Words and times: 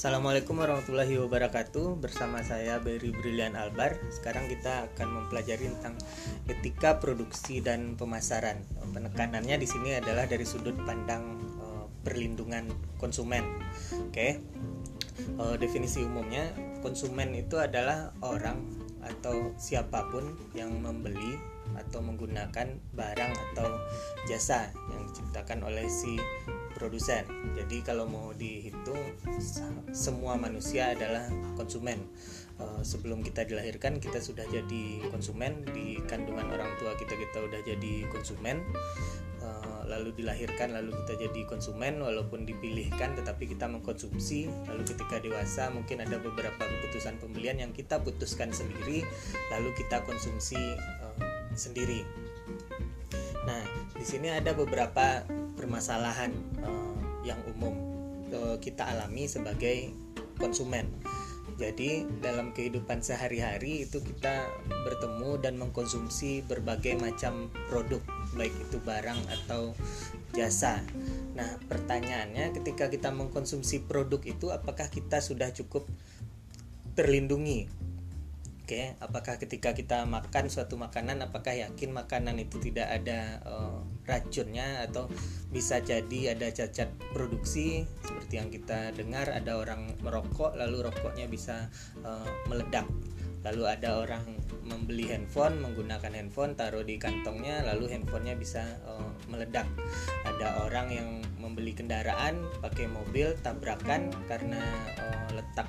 Assalamualaikum 0.00 0.56
warahmatullahi 0.56 1.20
wabarakatuh. 1.20 2.00
Bersama 2.00 2.40
saya 2.40 2.80
Berry 2.80 3.12
Brilian 3.12 3.52
Albar. 3.52 4.00
Sekarang 4.08 4.48
kita 4.48 4.88
akan 4.88 5.08
mempelajari 5.12 5.68
tentang 5.76 6.00
etika 6.48 6.96
produksi 6.96 7.60
dan 7.60 8.00
pemasaran. 8.00 8.64
Penekanannya 8.80 9.60
di 9.60 9.68
sini 9.68 10.00
adalah 10.00 10.24
dari 10.24 10.48
sudut 10.48 10.72
pandang 10.88 11.36
uh, 11.60 11.84
perlindungan 12.00 12.72
konsumen. 12.96 13.44
Oke? 14.08 14.40
Uh, 15.36 15.60
Definisi 15.60 16.00
umumnya 16.00 16.48
konsumen 16.80 17.36
itu 17.36 17.60
adalah 17.60 18.16
orang 18.24 18.72
atau 19.04 19.52
siapa 19.60 20.08
pun 20.08 20.24
yang 20.56 20.80
membeli 20.80 21.36
atau 21.76 22.00
menggunakan 22.00 22.72
barang 22.96 23.32
atau 23.52 23.68
jasa 24.24 24.72
yang 24.96 25.12
diciptakan 25.12 25.60
oleh 25.60 25.84
si 25.92 26.16
produsen. 26.80 27.28
Jadi 27.52 27.84
kalau 27.84 28.08
mau 28.08 28.32
dihitung 28.32 28.96
semua 29.92 30.40
manusia 30.40 30.96
adalah 30.96 31.28
konsumen. 31.60 32.00
Uh, 32.56 32.80
sebelum 32.84 33.24
kita 33.24 33.44
dilahirkan 33.44 34.00
kita 34.00 34.20
sudah 34.20 34.44
jadi 34.48 35.04
konsumen 35.12 35.64
di 35.72 35.96
kandungan 36.08 36.48
orang 36.48 36.72
tua 36.80 36.96
kita 36.96 37.12
kita 37.12 37.44
udah 37.44 37.60
jadi 37.68 38.08
konsumen. 38.08 38.64
Uh, 39.40 39.84
lalu 39.88 40.12
dilahirkan 40.16 40.72
lalu 40.76 40.92
kita 41.04 41.28
jadi 41.28 41.40
konsumen 41.48 42.00
walaupun 42.00 42.44
dipilihkan 42.44 43.16
tetapi 43.16 43.48
kita 43.48 43.64
mengkonsumsi 43.64 44.52
lalu 44.68 44.84
ketika 44.84 45.16
dewasa 45.16 45.72
mungkin 45.72 46.04
ada 46.04 46.20
beberapa 46.20 46.60
keputusan 46.60 47.16
pembelian 47.16 47.56
yang 47.56 47.72
kita 47.72 47.96
putuskan 48.04 48.52
sendiri 48.52 49.00
lalu 49.48 49.72
kita 49.80 50.04
konsumsi 50.04 50.60
uh, 51.00 51.16
sendiri 51.56 52.04
Nah, 53.46 53.62
di 53.96 54.04
sini 54.04 54.28
ada 54.28 54.52
beberapa 54.52 55.24
permasalahan 55.60 56.32
uh, 56.64 56.96
yang 57.20 57.36
umum 57.52 57.76
uh, 58.32 58.56
kita 58.56 58.88
alami 58.88 59.28
sebagai 59.28 59.92
konsumen. 60.40 60.88
Jadi, 61.60 62.08
dalam 62.24 62.56
kehidupan 62.56 63.04
sehari-hari 63.04 63.84
itu 63.84 64.00
kita 64.00 64.48
bertemu 64.64 65.44
dan 65.44 65.60
mengkonsumsi 65.60 66.40
berbagai 66.48 66.96
macam 66.96 67.52
produk, 67.68 68.00
baik 68.32 68.54
itu 68.56 68.80
barang 68.80 69.20
atau 69.28 69.76
jasa. 70.32 70.80
Nah, 71.36 71.60
pertanyaannya 71.68 72.56
ketika 72.56 72.88
kita 72.88 73.12
mengkonsumsi 73.12 73.84
produk 73.84 74.24
itu 74.24 74.48
apakah 74.48 74.88
kita 74.88 75.20
sudah 75.20 75.52
cukup 75.52 75.84
terlindungi 76.96 77.68
Oke, 78.70 78.94
apakah 79.02 79.34
ketika 79.34 79.74
kita 79.74 80.06
makan 80.06 80.46
suatu 80.46 80.78
makanan, 80.78 81.26
apakah 81.26 81.58
yakin 81.58 81.90
makanan 81.90 82.38
itu 82.38 82.62
tidak 82.62 82.86
ada 83.02 83.42
uh, 83.42 83.82
racunnya 84.06 84.86
atau 84.86 85.10
bisa 85.50 85.82
jadi 85.82 86.38
ada 86.38 86.54
cacat 86.54 86.86
produksi 87.10 87.82
seperti 87.98 88.38
yang 88.38 88.46
kita 88.46 88.94
dengar 88.94 89.26
ada 89.34 89.58
orang 89.58 89.90
merokok 90.06 90.54
lalu 90.54 90.86
rokoknya 90.86 91.26
bisa 91.26 91.66
uh, 92.06 92.30
meledak. 92.46 92.86
Lalu 93.42 93.74
ada 93.74 94.06
orang 94.06 94.38
membeli 94.62 95.10
handphone, 95.10 95.58
menggunakan 95.58 96.14
handphone 96.14 96.54
taruh 96.54 96.86
di 96.86 96.94
kantongnya 96.94 97.66
lalu 97.66 97.90
handphonenya 97.90 98.38
bisa 98.38 98.62
uh, 98.86 99.10
meledak. 99.26 99.66
Ada 100.22 100.62
orang 100.62 100.94
yang 100.94 101.08
membeli 101.42 101.74
kendaraan 101.74 102.38
pakai 102.62 102.86
mobil 102.86 103.34
tabrakan 103.42 104.14
karena 104.30 104.62
uh, 104.94 105.34
letak 105.34 105.66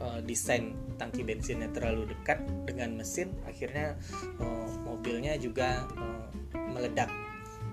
uh, 0.00 0.20
desain 0.24 0.74
tangki 0.96 1.26
bensinnya 1.26 1.70
terlalu 1.74 2.10
dekat 2.10 2.42
dengan 2.64 2.94
mesin 2.94 3.34
akhirnya 3.44 3.98
uh, 4.38 4.68
mobilnya 4.86 5.34
juga 5.38 5.84
uh, 5.98 6.28
meledak. 6.74 7.10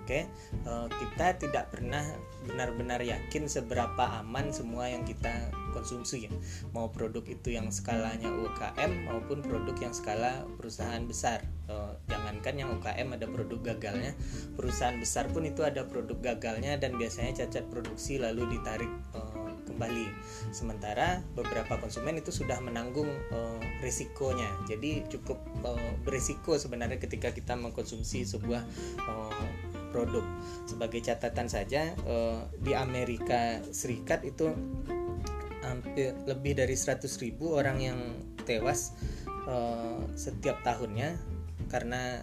Oke? 0.01 0.25
Okay? 0.25 0.25
uh, 0.65 0.89
kita 0.89 1.37
tidak 1.37 1.69
pernah 1.69 2.01
benar-benar 2.49 3.05
yakin 3.05 3.45
seberapa 3.45 4.01
aman 4.25 4.49
semua 4.49 4.89
yang 4.89 5.05
kita 5.05 5.29
konsumsi 5.71 6.27
mau 6.73 6.89
produk 6.89 7.23
itu 7.29 7.53
yang 7.53 7.69
skalanya 7.69 8.27
UKM 8.27 9.07
maupun 9.07 9.45
produk 9.45 9.77
yang 9.77 9.93
skala 9.95 10.43
perusahaan 10.57 11.05
besar. 11.05 11.45
Uh, 11.69 11.95
jangankan 12.09 12.59
yang 12.59 12.69
UKM 12.81 13.15
ada 13.15 13.29
produk 13.29 13.71
gagalnya 13.71 14.11
perusahaan 14.59 14.97
besar 14.99 15.31
pun 15.31 15.47
itu 15.47 15.63
ada 15.63 15.87
produk 15.87 16.19
gagalnya 16.19 16.75
dan 16.75 16.99
biasanya 16.99 17.45
cacat 17.45 17.69
produksi 17.71 18.19
lalu 18.19 18.43
ditarik 18.51 18.91
uh, 19.15 19.50
kembali. 19.81 20.13
Sementara 20.53 21.25
beberapa 21.33 21.81
konsumen 21.81 22.21
itu 22.21 22.29
sudah 22.29 22.61
menanggung 22.61 23.09
uh, 23.33 23.57
risikonya. 23.81 24.45
Jadi 24.69 25.09
cukup 25.09 25.41
uh, 25.65 25.91
berisiko 26.05 26.53
sebenarnya 26.53 27.01
ketika 27.01 27.33
kita 27.33 27.57
mengkonsumsi 27.57 28.21
sebuah 28.29 28.61
uh, 29.09 29.45
produk. 29.89 30.21
Sebagai 30.69 31.01
catatan 31.01 31.49
saja 31.49 31.97
uh, 32.05 32.45
di 32.61 32.77
Amerika 32.77 33.57
Serikat 33.73 34.21
itu 34.21 34.53
hampir 35.65 36.13
lebih 36.29 36.61
dari 36.61 36.77
100.000 36.77 37.41
orang 37.41 37.81
yang 37.81 37.97
tewas 38.45 38.93
uh, 39.49 39.97
setiap 40.13 40.61
tahunnya 40.61 41.17
karena 41.73 42.21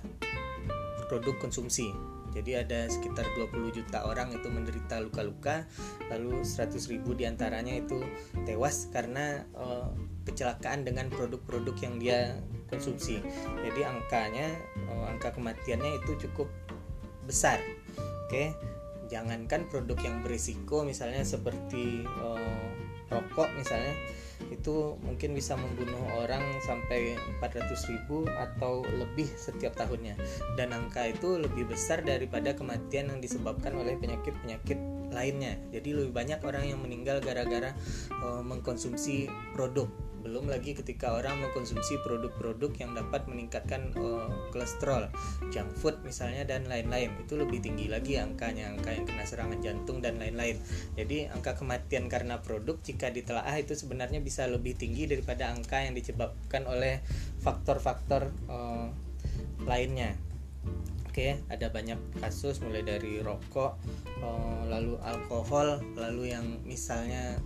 produk 1.11 1.35
konsumsi 1.43 1.91
jadi 2.39 2.63
ada 2.63 2.87
sekitar 2.87 3.27
20 3.35 3.75
juta 3.75 4.07
orang 4.07 4.31
itu 4.31 4.47
menderita 4.47 5.03
luka-luka, 5.03 5.67
lalu 6.07 6.47
100 6.47 6.79
ribu 6.87 7.19
di 7.19 7.27
antaranya 7.27 7.75
itu 7.75 7.99
tewas 8.47 8.87
karena 8.95 9.43
uh, 9.59 9.91
kecelakaan 10.23 10.87
dengan 10.87 11.11
produk-produk 11.11 11.75
yang 11.83 11.95
dia 11.99 12.39
konsumsi. 12.71 13.19
Jadi 13.67 13.81
angkanya, 13.83 14.55
uh, 14.87 15.11
angka 15.11 15.35
kematiannya 15.35 15.99
itu 15.99 16.31
cukup 16.31 16.47
besar. 17.27 17.59
Oke, 18.29 18.55
jangankan 19.11 19.67
produk 19.67 19.99
yang 20.07 20.23
berisiko 20.23 20.87
misalnya 20.87 21.27
seperti 21.27 22.07
uh, 22.23 22.71
rokok 23.11 23.51
misalnya 23.59 23.97
itu 24.49 24.97
mungkin 25.03 25.35
bisa 25.35 25.59
membunuh 25.59 26.03
orang 26.19 26.43
sampai 26.65 27.19
400 27.43 27.91
ribu 27.91 28.25
atau 28.27 28.87
lebih 28.87 29.29
setiap 29.37 29.75
tahunnya. 29.77 30.17
Dan 30.55 30.73
angka 30.73 31.11
itu 31.11 31.39
lebih 31.39 31.69
besar 31.69 32.01
daripada 32.03 32.55
kematian 32.55 33.13
yang 33.13 33.21
disebabkan 33.21 33.75
oleh 33.77 33.99
penyakit-penyakit 33.99 34.79
lainnya. 35.13 35.57
Jadi 35.73 35.97
lebih 35.97 36.13
banyak 36.13 36.41
orang 36.45 36.65
yang 36.69 36.81
meninggal 36.81 37.19
gara-gara 37.21 37.73
uh, 38.23 38.43
mengkonsumsi 38.45 39.29
produk 39.57 39.89
belum 40.21 40.51
lagi 40.51 40.75
ketika 40.75 41.15
orang 41.15 41.41
mengkonsumsi 41.41 42.03
produk-produk 42.03 42.73
yang 42.79 42.93
dapat 42.93 43.25
meningkatkan 43.31 43.95
uh, 43.97 44.29
kolesterol, 44.51 45.09
junk 45.49 45.71
food 45.79 45.97
misalnya 46.05 46.45
dan 46.45 46.67
lain-lain. 46.67 47.15
Itu 47.23 47.39
lebih 47.39 47.63
tinggi 47.65 47.89
lagi 47.89 48.19
angkanya, 48.21 48.75
angka 48.75 48.95
yang 48.95 49.05
kena 49.07 49.25
serangan 49.25 49.59
jantung 49.65 50.05
dan 50.05 50.21
lain-lain. 50.21 50.59
Jadi 50.99 51.31
angka 51.31 51.57
kematian 51.57 52.11
karena 52.13 52.43
produk 52.43 52.77
jika 52.83 53.09
ditelaah 53.09 53.57
itu 53.57 53.73
sebenarnya 53.79 54.21
bisa 54.21 54.45
lebih 54.47 54.77
tinggi 54.77 55.09
daripada 55.09 55.51
angka 55.51 55.81
yang 55.81 55.95
disebabkan 55.97 56.69
oleh 56.69 57.01
faktor-faktor 57.41 58.29
uh, 58.51 58.93
lainnya. 59.65 60.28
Oke, 61.19 61.35
ada 61.51 61.67
banyak 61.67 61.99
kasus 62.23 62.63
mulai 62.63 62.87
dari 62.87 63.19
rokok, 63.19 63.75
uh, 64.23 64.63
lalu 64.71 65.03
alkohol, 65.03 65.83
lalu 65.99 66.31
yang 66.31 66.63
misalnya 66.63 67.43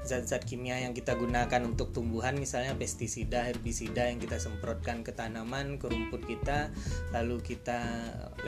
zat 0.00 0.24
zat-zat 0.24 0.48
kimia 0.48 0.80
yang 0.80 0.96
kita 0.96 1.12
gunakan 1.12 1.60
untuk 1.68 1.92
tumbuhan, 1.92 2.40
misalnya 2.40 2.72
pestisida, 2.72 3.44
herbisida 3.44 4.08
yang 4.08 4.16
kita 4.16 4.40
semprotkan 4.40 5.04
ke 5.04 5.12
tanaman, 5.12 5.76
ke 5.76 5.92
rumput 5.92 6.24
kita, 6.24 6.72
lalu 7.12 7.36
kita 7.44 7.84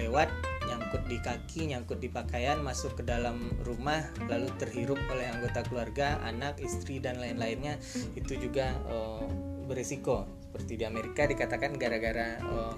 lewat 0.00 0.32
nyangkut 0.64 1.04
di 1.12 1.20
kaki, 1.20 1.68
nyangkut 1.68 2.00
di 2.00 2.08
pakaian, 2.08 2.64
masuk 2.64 2.96
ke 2.96 3.04
dalam 3.04 3.52
rumah, 3.68 4.00
lalu 4.32 4.48
terhirup 4.56 4.96
oleh 5.12 5.28
anggota 5.28 5.60
keluarga, 5.68 6.24
anak, 6.24 6.56
istri 6.64 7.04
dan 7.04 7.20
lain-lainnya, 7.20 7.76
itu 8.16 8.40
juga 8.40 8.72
uh, 8.88 9.28
berisiko. 9.68 10.24
Seperti 10.48 10.80
di 10.80 10.88
Amerika 10.88 11.28
dikatakan 11.28 11.76
gara-gara 11.76 12.40
uh, 12.40 12.72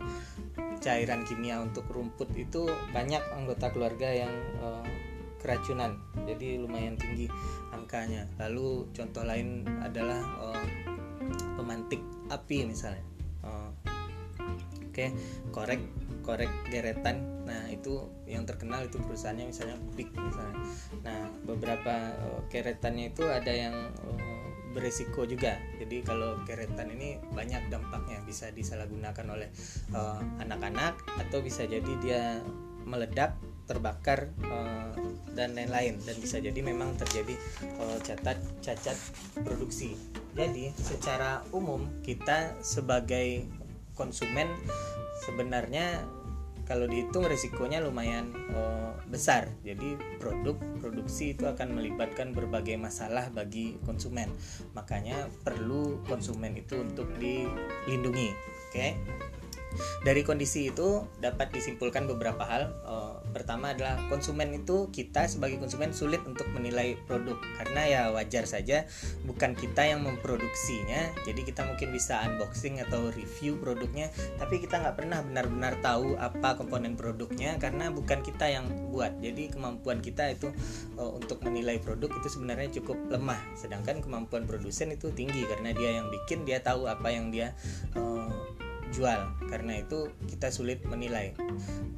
cairan 0.81 1.23
kimia 1.29 1.61
untuk 1.61 1.85
rumput 1.93 2.33
itu 2.35 2.67
banyak 2.91 3.21
anggota 3.37 3.69
keluarga 3.71 4.09
yang 4.09 4.33
uh, 4.65 4.85
keracunan. 5.41 5.97
Jadi 6.29 6.61
lumayan 6.61 6.97
tinggi 7.01 7.29
angkanya. 7.73 8.29
Lalu 8.41 8.89
contoh 8.93 9.25
lain 9.25 9.65
adalah 9.81 10.21
uh, 10.41 10.65
pemantik 11.57 12.01
api 12.29 12.69
misalnya. 12.69 13.05
Uh, 13.41 13.73
oke 14.89 14.93
okay, 14.93 15.09
korek 15.53 15.81
korek 16.21 16.53
deretan 16.69 17.25
nah 17.49 17.67
itu 17.67 18.07
yang 18.29 18.47
terkenal 18.47 18.85
itu 18.87 19.01
perusahaannya 19.01 19.51
misalnya 19.51 19.77
Big 19.97 20.13
misalnya. 20.13 20.55
Nah 21.03 21.21
beberapa 21.43 22.15
uh, 22.15 22.41
keretannya 22.53 23.11
itu 23.11 23.25
ada 23.27 23.51
yang 23.51 23.75
uh, 24.07 24.30
beresiko 24.71 25.27
juga. 25.27 25.59
Jadi 25.79 26.03
kalau 26.07 26.39
keretan 26.47 26.91
ini 26.95 27.19
banyak 27.35 27.71
dampaknya 27.71 28.23
bisa 28.23 28.51
disalahgunakan 28.55 29.27
oleh 29.27 29.49
eh, 29.95 30.21
anak-anak 30.43 30.95
uh, 30.95 31.23
atau 31.27 31.43
bisa 31.43 31.67
jadi 31.67 31.93
dia 32.03 32.39
meledak, 32.87 33.37
terbakar 33.69 34.33
uh, 34.51 34.91
dan 35.39 35.55
lain-lain 35.55 36.01
dan 36.03 36.17
bisa 36.19 36.43
jadi 36.43 36.59
memang 36.59 36.99
terjadi 36.99 37.39
uh, 37.79 37.99
catat 38.03 38.39
cacat 38.65 38.99
produksi. 39.47 39.95
Jadi 40.35 40.75
secara 40.75 41.45
umum 41.55 41.87
kita 42.03 42.59
sebagai 42.65 43.47
konsumen 43.95 44.49
sebenarnya 45.29 46.03
kalau 46.71 46.87
dihitung 46.87 47.27
risikonya 47.27 47.83
lumayan 47.83 48.31
uh, 48.55 48.95
besar. 49.11 49.51
Jadi 49.67 49.99
produk 50.23 50.55
produksi 50.79 51.35
itu 51.35 51.51
akan 51.51 51.75
melibatkan 51.75 52.31
berbagai 52.31 52.79
masalah 52.79 53.27
bagi 53.35 53.75
konsumen. 53.83 54.31
Makanya 54.79 55.27
perlu 55.43 55.99
konsumen 56.07 56.55
itu 56.55 56.79
untuk 56.79 57.11
dilindungi. 57.19 58.31
Oke. 58.71 58.71
Okay? 58.71 58.91
Dari 60.01 60.25
kondisi 60.25 60.73
itu 60.73 61.05
dapat 61.21 61.53
disimpulkan 61.53 62.09
beberapa 62.09 62.43
hal. 62.43 62.73
Uh, 62.83 63.21
pertama 63.31 63.77
adalah 63.77 64.01
konsumen 64.11 64.51
itu 64.57 64.91
kita 64.91 65.29
sebagai 65.31 65.61
konsumen 65.63 65.95
sulit 65.95 66.21
untuk 66.27 66.49
menilai 66.51 66.99
produk 67.07 67.39
karena 67.61 67.83
ya 67.87 68.03
wajar 68.11 68.49
saja 68.49 68.89
bukan 69.29 69.55
kita 69.55 69.87
yang 69.87 70.03
memproduksinya. 70.03 71.15
Jadi 71.23 71.47
kita 71.47 71.63
mungkin 71.69 71.95
bisa 71.95 72.21
unboxing 72.27 72.83
atau 72.83 73.13
review 73.15 73.61
produknya, 73.61 74.11
tapi 74.41 74.59
kita 74.59 74.81
nggak 74.81 74.97
pernah 74.99 75.23
benar-benar 75.23 75.79
tahu 75.85 76.19
apa 76.19 76.59
komponen 76.59 76.99
produknya 76.99 77.57
karena 77.61 77.93
bukan 77.93 78.25
kita 78.25 78.51
yang 78.51 78.67
buat. 78.91 79.15
Jadi 79.23 79.55
kemampuan 79.55 80.03
kita 80.03 80.33
itu 80.35 80.51
uh, 80.99 81.13
untuk 81.15 81.45
menilai 81.47 81.79
produk 81.79 82.11
itu 82.11 82.29
sebenarnya 82.29 82.69
cukup 82.83 82.99
lemah. 83.13 83.39
Sedangkan 83.55 84.03
kemampuan 84.03 84.49
produsen 84.49 84.91
itu 84.91 85.13
tinggi 85.15 85.47
karena 85.47 85.71
dia 85.77 86.03
yang 86.03 86.09
bikin, 86.11 86.43
dia 86.43 86.59
tahu 86.65 86.91
apa 86.91 87.09
yang 87.13 87.31
dia 87.31 87.55
uh, 87.95 88.50
jual. 88.93 89.21
Karena 89.49 89.81
itu 89.81 90.11
kita 90.27 90.51
sulit 90.55 90.83
menilai. 90.87 91.35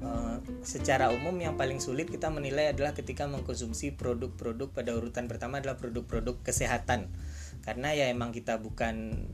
Uh, 0.03 0.39
secara 0.67 1.11
umum 1.15 1.35
yang 1.39 1.55
paling 1.55 1.79
sulit 1.79 2.11
kita 2.11 2.29
menilai 2.29 2.73
adalah 2.75 2.93
ketika 2.97 3.29
mengkonsumsi 3.29 3.95
produk-produk 3.95 4.71
pada 4.73 4.95
urutan 4.97 5.27
pertama 5.27 5.59
adalah 5.61 5.79
produk-produk 5.81 6.41
kesehatan. 6.45 7.11
Karena 7.63 7.95
ya 7.95 8.11
emang 8.11 8.35
kita 8.35 8.59
bukan 8.59 9.29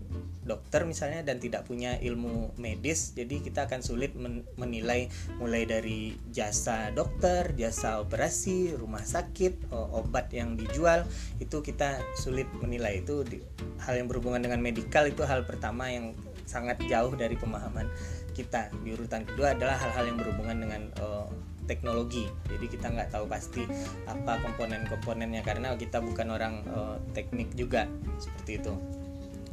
dokter 0.49 0.89
misalnya 0.89 1.21
dan 1.29 1.37
tidak 1.45 1.69
punya 1.69 2.01
ilmu 2.01 2.57
medis 2.57 3.13
jadi 3.13 3.45
kita 3.45 3.69
akan 3.69 3.85
sulit 3.85 4.17
men 4.17 4.49
menilai 4.57 5.13
mulai 5.37 5.69
dari 5.69 6.17
jasa 6.33 6.89
dokter 6.97 7.53
jasa 7.53 8.01
operasi 8.01 8.73
rumah 8.73 9.05
sakit 9.05 9.69
obat 9.93 10.33
yang 10.33 10.57
dijual 10.57 11.05
itu 11.37 11.61
kita 11.61 12.01
sulit 12.17 12.49
menilai. 12.65 13.05
Itu 13.05 13.23
di, 13.29 13.45
hal 13.85 14.01
yang 14.01 14.09
berhubungan 14.09 14.43
dengan 14.43 14.61
medikal 14.65 15.05
itu 15.07 15.23
hal 15.23 15.45
pertama 15.45 15.93
yang 15.93 16.17
sangat 16.49 16.81
jauh 16.89 17.13
dari 17.13 17.37
pemahaman 17.37 17.85
kita. 18.33 18.73
Di 18.81 18.97
urutan 18.97 19.29
kedua 19.29 19.53
adalah 19.53 19.77
hal-hal 19.77 20.09
yang 20.09 20.17
berhubungan 20.17 20.57
dengan 20.65 20.83
uh, 21.05 21.29
teknologi. 21.69 22.25
Jadi 22.49 22.67
kita 22.73 22.89
nggak 22.89 23.13
tahu 23.13 23.29
pasti 23.29 23.69
apa 24.09 24.41
komponen-komponennya 24.41 25.45
karena 25.45 25.77
kita 25.77 26.01
bukan 26.01 26.33
orang 26.33 26.65
uh, 26.73 26.97
teknik 27.13 27.53
juga. 27.53 27.85
Seperti 28.17 28.65
itu. 28.65 28.73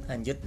Lanjut 0.07 0.39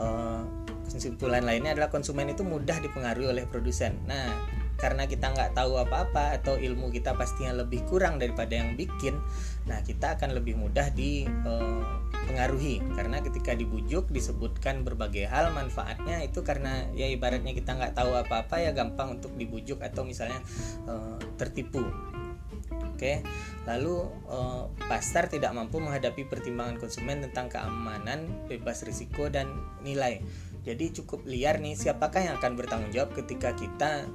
uh, 0.00 0.40
kesimpulan 0.88 1.44
lainnya 1.44 1.76
adalah 1.76 1.92
konsumen 1.92 2.32
itu 2.32 2.40
mudah 2.40 2.80
dipengaruhi 2.80 3.28
oleh 3.28 3.44
produsen. 3.44 4.00
Nah 4.08 4.32
karena 4.80 5.06
kita 5.06 5.30
nggak 5.30 5.54
tahu 5.54 5.78
apa-apa 5.78 6.42
atau 6.42 6.58
ilmu 6.58 6.90
kita 6.90 7.14
pastinya 7.14 7.62
lebih 7.62 7.86
kurang 7.86 8.18
daripada 8.18 8.58
yang 8.58 8.74
bikin 8.74 9.14
nah 9.62 9.78
kita 9.82 10.18
akan 10.18 10.34
lebih 10.34 10.58
mudah 10.58 10.90
dipengaruhi 10.90 12.82
uh, 12.82 12.94
karena 12.98 13.22
ketika 13.22 13.54
dibujuk 13.54 14.10
disebutkan 14.10 14.82
berbagai 14.82 15.30
hal 15.30 15.54
manfaatnya 15.54 16.22
itu 16.26 16.42
karena 16.42 16.90
ya 16.98 17.06
ibaratnya 17.06 17.54
kita 17.54 17.78
nggak 17.78 17.94
tahu 17.94 18.10
apa-apa 18.18 18.58
ya 18.58 18.74
gampang 18.74 19.22
untuk 19.22 19.34
dibujuk 19.38 19.78
atau 19.80 20.02
misalnya 20.02 20.42
uh, 20.90 21.18
tertipu. 21.38 21.86
Oke, 22.72 23.18
lalu 23.66 23.98
uh, 24.30 24.70
pasar 24.86 25.26
tidak 25.26 25.50
mampu 25.50 25.82
menghadapi 25.82 26.22
pertimbangan 26.30 26.78
konsumen 26.78 27.26
tentang 27.26 27.50
keamanan, 27.50 28.46
bebas 28.46 28.86
risiko 28.86 29.26
dan 29.26 29.50
nilai. 29.82 30.22
Jadi 30.62 31.02
cukup 31.02 31.26
liar 31.26 31.58
nih 31.58 31.74
siapakah 31.74 32.22
yang 32.22 32.38
akan 32.38 32.54
bertanggung 32.54 32.94
jawab 32.94 33.10
ketika 33.18 33.50
kita 33.58 34.06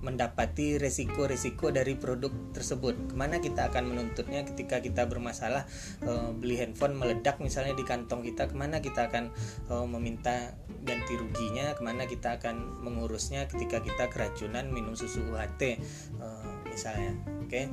mendapati 0.00 0.78
resiko-resiko 0.78 1.74
dari 1.74 1.98
produk 1.98 2.30
tersebut. 2.54 3.10
Ke 3.10 3.14
mana 3.18 3.42
kita 3.42 3.70
akan 3.70 3.94
menuntutnya 3.94 4.46
ketika 4.46 4.78
kita 4.78 5.06
bermasalah 5.10 5.66
uh, 6.06 6.30
beli 6.34 6.58
handphone 6.58 6.94
meledak 6.94 7.42
misalnya 7.42 7.74
di 7.74 7.82
kantong 7.82 8.22
kita, 8.22 8.46
ke 8.46 8.54
mana 8.54 8.78
kita 8.78 9.10
akan 9.10 9.34
uh, 9.70 9.86
meminta 9.86 10.54
ganti 10.86 11.18
ruginya, 11.18 11.74
ke 11.74 11.82
mana 11.82 12.06
kita 12.06 12.38
akan 12.38 12.82
mengurusnya 12.86 13.50
ketika 13.50 13.82
kita 13.82 14.06
keracunan 14.08 14.70
minum 14.70 14.94
susu 14.94 15.22
UHT 15.34 15.82
uh, 16.22 16.62
misalnya. 16.70 17.12
Oke. 17.42 17.66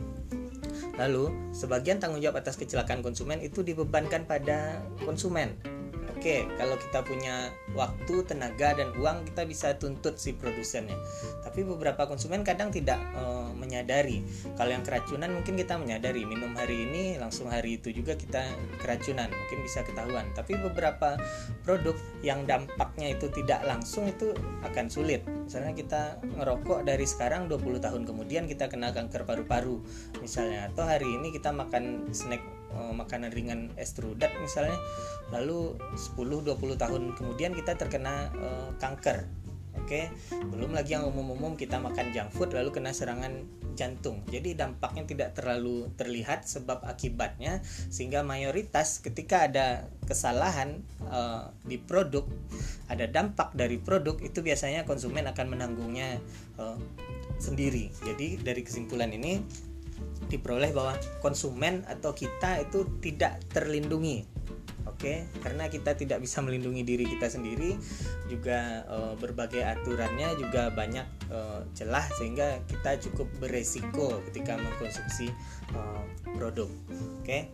Lalu, 0.95 1.51
sebagian 1.51 1.99
tanggung 1.99 2.23
jawab 2.23 2.41
atas 2.41 2.55
kecelakaan 2.55 3.03
konsumen 3.03 3.43
itu 3.43 3.61
dibebankan 3.61 4.25
pada 4.25 4.81
konsumen 5.03 5.55
Oke, 6.15 6.47
kalau 6.55 6.79
kita 6.79 7.03
punya 7.03 7.51
waktu, 7.75 8.23
tenaga 8.23 8.79
dan 8.79 8.95
uang 8.95 9.27
kita 9.27 9.43
bisa 9.43 9.75
tuntut 9.75 10.15
si 10.15 10.31
produsennya. 10.31 10.95
Tapi 11.43 11.67
beberapa 11.67 12.07
konsumen 12.07 12.39
kadang 12.47 12.71
tidak 12.71 12.97
e, 13.11 13.51
menyadari. 13.51 14.23
Kalau 14.55 14.71
yang 14.71 14.81
keracunan 14.87 15.35
mungkin 15.35 15.59
kita 15.59 15.75
menyadari 15.75 16.23
minum 16.23 16.55
hari 16.55 16.87
ini 16.87 17.19
langsung 17.19 17.51
hari 17.51 17.77
itu 17.83 17.91
juga 17.91 18.15
kita 18.15 18.47
keracunan, 18.79 19.27
mungkin 19.27 19.59
bisa 19.67 19.83
ketahuan. 19.83 20.31
Tapi 20.31 20.55
beberapa 20.55 21.19
produk 21.67 21.99
yang 22.23 22.47
dampaknya 22.47 23.11
itu 23.11 23.27
tidak 23.35 23.67
langsung 23.67 24.07
itu 24.07 24.31
akan 24.63 24.87
sulit. 24.87 25.19
Misalnya 25.27 25.75
kita 25.75 26.01
ngerokok 26.39 26.87
dari 26.87 27.03
sekarang 27.03 27.51
20 27.51 27.83
tahun 27.83 28.01
kemudian 28.07 28.47
kita 28.47 28.71
kena 28.71 28.95
kanker 28.95 29.27
paru-paru 29.27 29.83
misalnya 30.23 30.71
atau 30.71 30.87
hari 30.87 31.05
ini 31.05 31.29
kita 31.29 31.53
makan 31.53 32.09
snack 32.15 32.41
uh, 32.75 32.93
makanan 32.93 33.31
ringan 33.31 33.71
estrudat 33.79 34.31
misalnya. 34.43 34.77
Lalu 35.33 35.79
10-20 35.95 36.75
tahun 36.77 37.01
kemudian 37.17 37.51
kita 37.55 37.79
terkena 37.79 38.29
uh, 38.35 38.69
kanker. 38.77 39.25
Oke? 39.75 40.09
Belum 40.49 40.71
lagi 40.73 40.97
yang 40.97 41.05
umum-umum 41.05 41.53
kita 41.59 41.77
makan 41.77 42.09
junk 42.15 42.31
food 42.33 42.55
lalu 42.55 42.71
kena 42.73 42.95
serangan 42.95 43.45
jantung. 43.75 44.23
Jadi 44.31 44.55
dampaknya 44.55 45.03
tidak 45.05 45.29
terlalu 45.37 45.91
terlihat 45.99 46.47
sebab 46.47 46.81
akibatnya 46.87 47.59
sehingga 47.91 48.23
mayoritas 48.23 49.03
ketika 49.03 49.45
ada 49.45 49.85
kesalahan 50.07 50.81
uh, 51.11 51.51
di 51.67 51.77
produk 51.77 52.23
ada 52.87 53.05
dampak 53.05 53.51
dari 53.53 53.77
produk 53.77 54.15
itu 54.23 54.39
biasanya 54.41 54.87
konsumen 54.87 55.27
akan 55.27 55.45
menanggungnya 55.53 56.17
uh, 56.57 56.79
sendiri. 57.37 57.91
Jadi 58.01 58.39
dari 58.41 58.63
kesimpulan 58.63 59.11
ini 59.11 59.43
diperoleh 60.35 60.71
bahwa 60.75 60.93
konsumen 61.23 61.83
atau 61.87 62.11
kita 62.11 62.61
itu 62.63 62.85
tidak 62.99 63.41
terlindungi. 63.51 64.27
Oke 64.85 65.27
karena 65.43 65.67
kita 65.67 65.97
tidak 65.97 66.23
bisa 66.23 66.39
melindungi 66.39 66.85
diri 66.85 67.03
kita 67.03 67.27
sendiri 67.27 67.75
juga 68.31 68.85
e, 68.87 68.97
berbagai 69.19 69.59
aturannya 69.59 70.39
juga 70.39 70.71
banyak 70.71 71.03
e, 71.27 71.39
celah 71.75 72.05
sehingga 72.15 72.63
kita 72.69 73.01
cukup 73.03 73.27
beresiko 73.43 74.23
ketika 74.31 74.55
mengkonsumsi 74.55 75.33
e, 75.75 75.79
produk. 76.37 76.69
Oke 77.19 77.51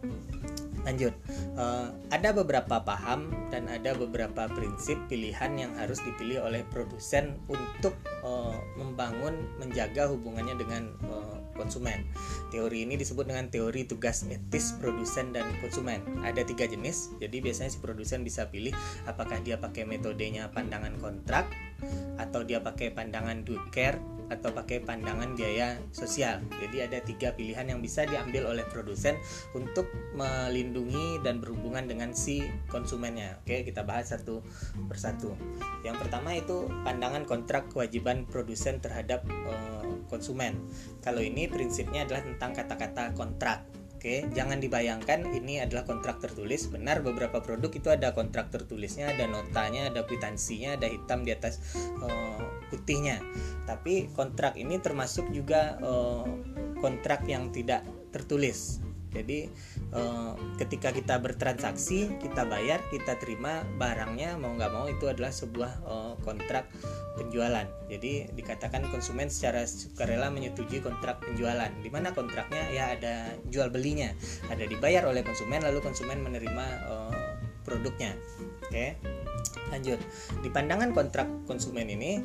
lanjut. 0.83 1.13
Uh, 1.53 1.93
ada 2.09 2.33
beberapa 2.33 2.81
paham 2.81 3.29
dan 3.53 3.69
ada 3.69 3.93
beberapa 3.93 4.50
prinsip 4.50 4.97
pilihan 5.07 5.53
yang 5.57 5.71
harus 5.77 6.01
dipilih 6.01 6.41
oleh 6.41 6.65
produsen 6.73 7.38
untuk 7.45 7.93
uh, 8.25 8.57
membangun 8.77 9.45
menjaga 9.61 10.09
hubungannya 10.09 10.57
dengan 10.57 10.83
uh, 11.05 11.38
konsumen. 11.61 12.09
Teori 12.49 12.89
ini 12.89 12.97
disebut 12.97 13.29
dengan 13.29 13.45
teori 13.53 13.85
tugas 13.85 14.25
etis 14.25 14.73
produsen 14.81 15.29
dan 15.29 15.45
konsumen. 15.61 16.01
Ada 16.25 16.41
tiga 16.41 16.65
jenis, 16.65 17.13
jadi 17.21 17.37
biasanya 17.37 17.69
si 17.69 17.77
produsen 17.77 18.25
bisa 18.25 18.49
pilih 18.49 18.73
apakah 19.05 19.37
dia 19.45 19.61
pakai 19.61 19.85
metodenya 19.85 20.49
pandangan 20.49 20.97
kontrak 20.97 21.45
atau 22.17 22.45
dia 22.45 22.61
pakai 22.61 22.93
pandangan 22.93 23.43
do 23.45 23.57
care 23.73 24.00
atau 24.31 24.55
pakai 24.55 24.79
pandangan 24.79 25.35
biaya 25.35 25.75
sosial. 25.91 26.39
Jadi 26.63 26.88
ada 26.88 27.03
tiga 27.03 27.35
pilihan 27.35 27.67
yang 27.67 27.83
bisa 27.83 28.07
diambil 28.07 28.47
oleh 28.47 28.63
produsen 28.71 29.19
untuk 29.51 29.91
melindungi 30.15 31.19
dan 31.19 31.43
berhubungan 31.43 31.83
dengan 31.83 32.15
si 32.15 32.47
konsumennya. 32.71 33.43
Oke, 33.43 33.67
kita 33.67 33.83
bahas 33.83 34.15
satu 34.15 34.39
persatu. 34.88 35.35
Yang 35.83 36.07
pertama 36.07 36.31
itu 36.31 36.71
pandangan 36.88 37.27
kontrak 37.27 37.67
kewajiban 37.75 38.23
produsen 38.23 38.79
terhadap 38.79 39.27
uh, 39.27 39.83
konsumen. 40.07 40.55
Kalau 41.03 41.19
ini 41.19 41.51
prinsipnya 41.51 42.07
adalah 42.07 42.23
tentang 42.23 42.55
kata-kata 42.55 43.11
kontrak. 43.11 43.67
Oke, 44.01 44.25
jangan 44.34 44.58
dibayangkan 44.58 45.29
ini 45.29 45.62
adalah 45.62 45.86
kontrak 45.86 46.17
tertulis. 46.17 46.65
Benar 46.74 47.05
beberapa 47.05 47.38
produk 47.38 47.70
itu 47.70 47.86
ada 47.93 48.17
kontrak 48.17 48.50
tertulisnya, 48.50 49.13
ada 49.13 49.29
notanya, 49.29 49.93
ada 49.93 50.10
kwitansinya, 50.10 50.74
ada 50.74 50.89
hitam 50.89 51.22
di 51.22 51.29
atas 51.29 51.62
uh, 52.01 52.41
putihnya. 52.74 53.22
Tapi 53.70 54.10
kontrak 54.17 54.58
ini 54.58 54.81
termasuk 54.81 55.29
juga 55.29 55.77
uh, 55.86 56.25
kontrak 56.81 57.29
yang 57.29 57.53
tidak 57.53 57.86
tertulis. 58.10 58.81
Jadi 59.11 59.51
eh, 59.91 60.31
ketika 60.55 60.95
kita 60.95 61.19
bertransaksi, 61.19 62.15
kita 62.23 62.47
bayar, 62.47 62.79
kita 62.87 63.19
terima 63.19 63.67
barangnya 63.75 64.39
mau 64.39 64.55
nggak 64.55 64.71
mau 64.71 64.87
itu 64.87 65.11
adalah 65.11 65.35
sebuah 65.35 65.71
eh, 65.83 66.13
kontrak 66.23 66.71
penjualan. 67.19 67.67
Jadi 67.91 68.31
dikatakan 68.31 68.87
konsumen 68.87 69.27
secara 69.27 69.67
sukarela 69.67 70.31
menyetujui 70.31 70.79
kontrak 70.79 71.19
penjualan. 71.19 71.69
Di 71.83 71.91
mana 71.91 72.15
kontraknya 72.15 72.71
ya 72.71 72.95
ada 72.95 73.35
jual 73.51 73.67
belinya, 73.67 74.15
ada 74.47 74.63
dibayar 74.63 75.03
oleh 75.03 75.21
konsumen 75.27 75.59
lalu 75.59 75.83
konsumen 75.83 76.23
menerima 76.23 76.65
eh, 76.87 77.15
produknya. 77.67 78.15
Oke. 78.67 78.95
Lanjut, 79.71 79.97
di 80.43 80.51
pandangan 80.51 80.91
kontrak 80.91 81.47
konsumen 81.47 81.87
ini 81.87 82.19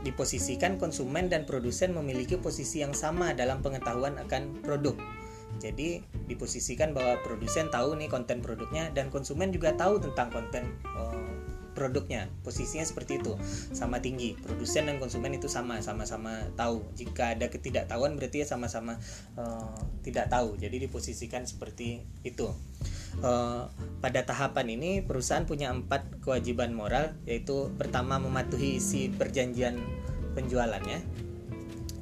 diposisikan 0.00 0.80
konsumen 0.80 1.28
dan 1.28 1.44
produsen 1.44 1.92
memiliki 1.92 2.40
posisi 2.40 2.80
yang 2.80 2.96
sama 2.96 3.36
dalam 3.36 3.60
pengetahuan 3.60 4.16
akan 4.16 4.64
produk. 4.64 4.96
Jadi 5.60 6.02
diposisikan 6.26 6.92
bahwa 6.92 7.20
produsen 7.24 7.72
tahu 7.72 7.96
nih 7.96 8.10
konten 8.10 8.44
produknya 8.44 8.92
dan 8.92 9.08
konsumen 9.08 9.50
juga 9.54 9.74
tahu 9.74 10.02
tentang 10.02 10.28
konten 10.30 10.64
eh, 10.84 11.26
produknya. 11.76 12.32
Posisinya 12.40 12.88
seperti 12.88 13.20
itu, 13.20 13.36
sama 13.76 14.00
tinggi. 14.00 14.32
Produsen 14.40 14.88
dan 14.88 14.96
konsumen 14.96 15.36
itu 15.36 15.46
sama, 15.46 15.84
sama-sama 15.84 16.48
tahu. 16.56 16.80
Jika 16.96 17.36
ada 17.36 17.52
ketidaktahuan 17.52 18.16
berarti 18.16 18.42
ya 18.42 18.46
sama-sama 18.48 18.96
eh, 19.36 19.76
tidak 20.00 20.32
tahu. 20.32 20.56
Jadi 20.56 20.88
diposisikan 20.88 21.44
seperti 21.44 22.00
itu. 22.24 22.48
Eh, 23.16 23.62
pada 24.00 24.20
tahapan 24.28 24.76
ini 24.76 25.00
perusahaan 25.00 25.48
punya 25.48 25.72
empat 25.72 26.20
kewajiban 26.20 26.76
moral 26.76 27.16
yaitu 27.24 27.72
pertama 27.80 28.20
mematuhi 28.20 28.76
isi 28.76 29.08
perjanjian 29.08 29.80
penjualannya 30.36 31.25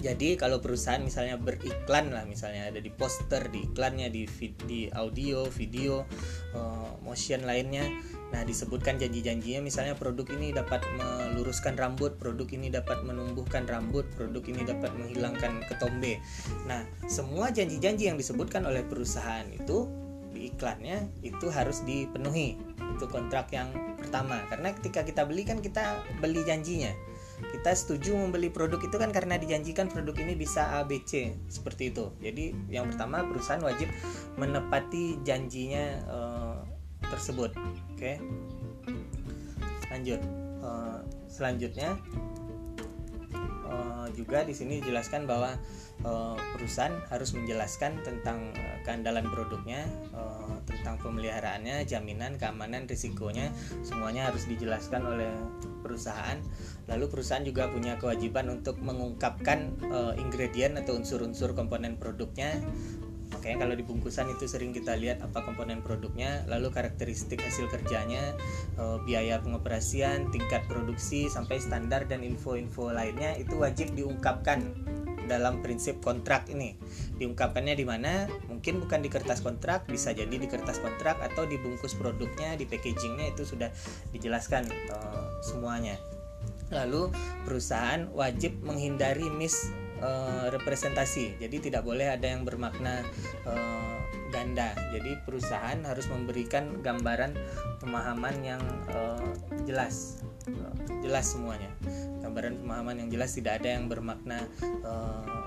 jadi 0.04 0.36
kalau 0.36 0.60
perusahaan 0.60 1.00
misalnya 1.00 1.40
beriklan 1.40 2.12
lah 2.12 2.28
misalnya 2.28 2.68
ada 2.68 2.76
di 2.76 2.92
poster 2.92 3.48
di 3.48 3.64
iklannya 3.64 4.12
di 4.12 4.28
di 4.68 4.84
audio 4.92 5.48
video 5.48 6.04
uh, 6.52 6.92
motion 7.00 7.48
lainnya. 7.48 7.88
Nah 8.28 8.44
disebutkan 8.44 9.00
janji-janjinya 9.00 9.64
misalnya 9.64 9.96
produk 9.96 10.28
ini 10.36 10.52
dapat 10.52 10.84
meluruskan 11.00 11.80
rambut 11.80 12.20
produk 12.20 12.44
ini 12.52 12.68
dapat 12.68 13.00
menumbuhkan 13.00 13.64
rambut 13.64 14.04
produk 14.12 14.44
ini 14.44 14.68
dapat 14.68 14.92
menghilangkan 14.92 15.64
ketombe. 15.72 16.20
Nah 16.68 16.84
semua 17.08 17.48
janji-janji 17.48 18.12
yang 18.12 18.20
disebutkan 18.20 18.68
oleh 18.68 18.84
perusahaan 18.84 19.48
itu 19.48 19.88
iklannya 20.36 21.08
itu 21.24 21.48
harus 21.48 21.80
dipenuhi. 21.88 22.60
Itu 23.00 23.08
kontrak 23.08 23.48
yang 23.56 23.72
pertama. 23.96 24.44
Karena 24.52 24.76
ketika 24.76 25.00
kita 25.00 25.24
beli 25.24 25.48
kan 25.48 25.64
kita 25.64 26.04
beli 26.20 26.44
janjinya 26.44 26.92
kita 27.52 27.74
setuju 27.74 28.14
membeli 28.16 28.48
produk 28.48 28.78
itu 28.80 28.96
kan 28.96 29.12
karena 29.12 29.36
dijanjikan 29.36 29.90
produk 29.90 30.14
ini 30.22 30.38
bisa 30.38 30.78
A 30.78 30.86
B 30.86 31.02
C 31.04 31.36
seperti 31.48 31.92
itu. 31.92 32.12
Jadi 32.22 32.56
yang 32.70 32.88
pertama 32.88 33.24
perusahaan 33.26 33.60
wajib 33.60 33.88
menepati 34.40 35.20
janjinya 35.24 35.84
uh, 36.08 36.58
tersebut. 37.08 37.52
Oke? 37.94 37.98
Okay? 37.98 38.16
lanjut. 39.94 40.20
Uh, 40.64 40.98
selanjutnya 41.30 41.94
uh, 43.68 44.06
juga 44.12 44.44
di 44.44 44.52
sini 44.56 44.80
dijelaskan 44.80 45.24
bahwa 45.28 45.56
uh, 46.04 46.36
perusahaan 46.56 46.94
harus 47.08 47.32
menjelaskan 47.36 48.00
tentang 48.04 48.52
uh, 48.54 48.78
keandalan 48.84 49.26
produknya, 49.28 49.84
uh, 50.12 50.56
tentang 50.68 51.00
pemeliharaannya, 51.00 51.84
jaminan, 51.88 52.36
keamanan, 52.36 52.84
risikonya, 52.88 53.52
semuanya 53.84 54.32
harus 54.32 54.44
dijelaskan 54.48 55.04
oleh 55.04 55.30
perusahaan. 55.84 56.40
Lalu 56.88 57.04
perusahaan 57.08 57.44
juga 57.44 57.68
punya 57.68 57.96
kewajiban 58.00 58.48
untuk 58.48 58.80
mengungkapkan 58.80 59.72
uh, 59.88 60.12
ingredient 60.16 60.80
atau 60.80 60.96
unsur-unsur 60.96 61.52
komponen 61.52 61.96
produknya. 62.00 62.60
Makanya 63.34 63.66
kalau 63.66 63.74
di 63.74 63.84
bungkusan 63.84 64.30
itu 64.30 64.46
sering 64.46 64.70
kita 64.70 64.94
lihat 64.94 65.20
apa 65.20 65.42
komponen 65.42 65.82
produknya, 65.82 66.46
lalu 66.46 66.70
karakteristik 66.70 67.42
hasil 67.42 67.66
kerjanya, 67.66 68.32
uh, 68.78 69.02
biaya 69.02 69.42
pengoperasian, 69.42 70.30
tingkat 70.30 70.62
produksi 70.70 71.26
sampai 71.26 71.58
standar 71.58 72.06
dan 72.06 72.22
info-info 72.22 72.94
lainnya 72.94 73.34
itu 73.34 73.58
wajib 73.58 73.92
diungkapkan 73.98 74.62
dalam 75.26 75.64
prinsip 75.64 75.98
kontrak 76.04 76.46
ini. 76.52 76.76
Diungkapkannya 77.16 77.74
di 77.74 77.86
mana? 77.88 78.28
Mungkin 78.48 78.84
bukan 78.84 79.00
di 79.00 79.08
kertas 79.08 79.40
kontrak 79.40 79.88
bisa 79.88 80.12
jadi 80.12 80.32
di 80.32 80.46
kertas 80.46 80.78
kontrak 80.80 81.16
atau 81.20 81.48
di 81.48 81.56
bungkus 81.56 81.96
produknya 81.96 82.54
di 82.60 82.68
packagingnya 82.68 83.32
itu 83.32 83.42
sudah 83.48 83.72
dijelaskan 84.12 84.68
uh, 84.92 85.40
semuanya. 85.40 85.96
Lalu 86.72 87.12
perusahaan 87.44 88.08
wajib 88.12 88.56
menghindari 88.64 89.28
mis 89.32 89.72
uh, 90.04 90.46
representasi. 90.52 91.40
Jadi 91.40 91.72
tidak 91.72 91.82
boleh 91.88 92.12
ada 92.12 92.28
yang 92.28 92.44
bermakna 92.44 93.00
uh, 93.48 93.96
ganda. 94.28 94.76
Jadi 94.92 95.16
perusahaan 95.24 95.80
harus 95.86 96.04
memberikan 96.12 96.84
gambaran 96.84 97.32
pemahaman 97.80 98.36
yang 98.44 98.62
uh, 98.92 99.32
jelas. 99.64 100.20
Jelas 101.00 101.32
semuanya. 101.32 101.72
Gambaran 102.20 102.60
pemahaman 102.60 103.06
yang 103.06 103.08
jelas 103.08 103.32
tidak 103.32 103.64
ada 103.64 103.80
yang 103.80 103.88
bermakna 103.88 104.44
uh, 104.84 105.43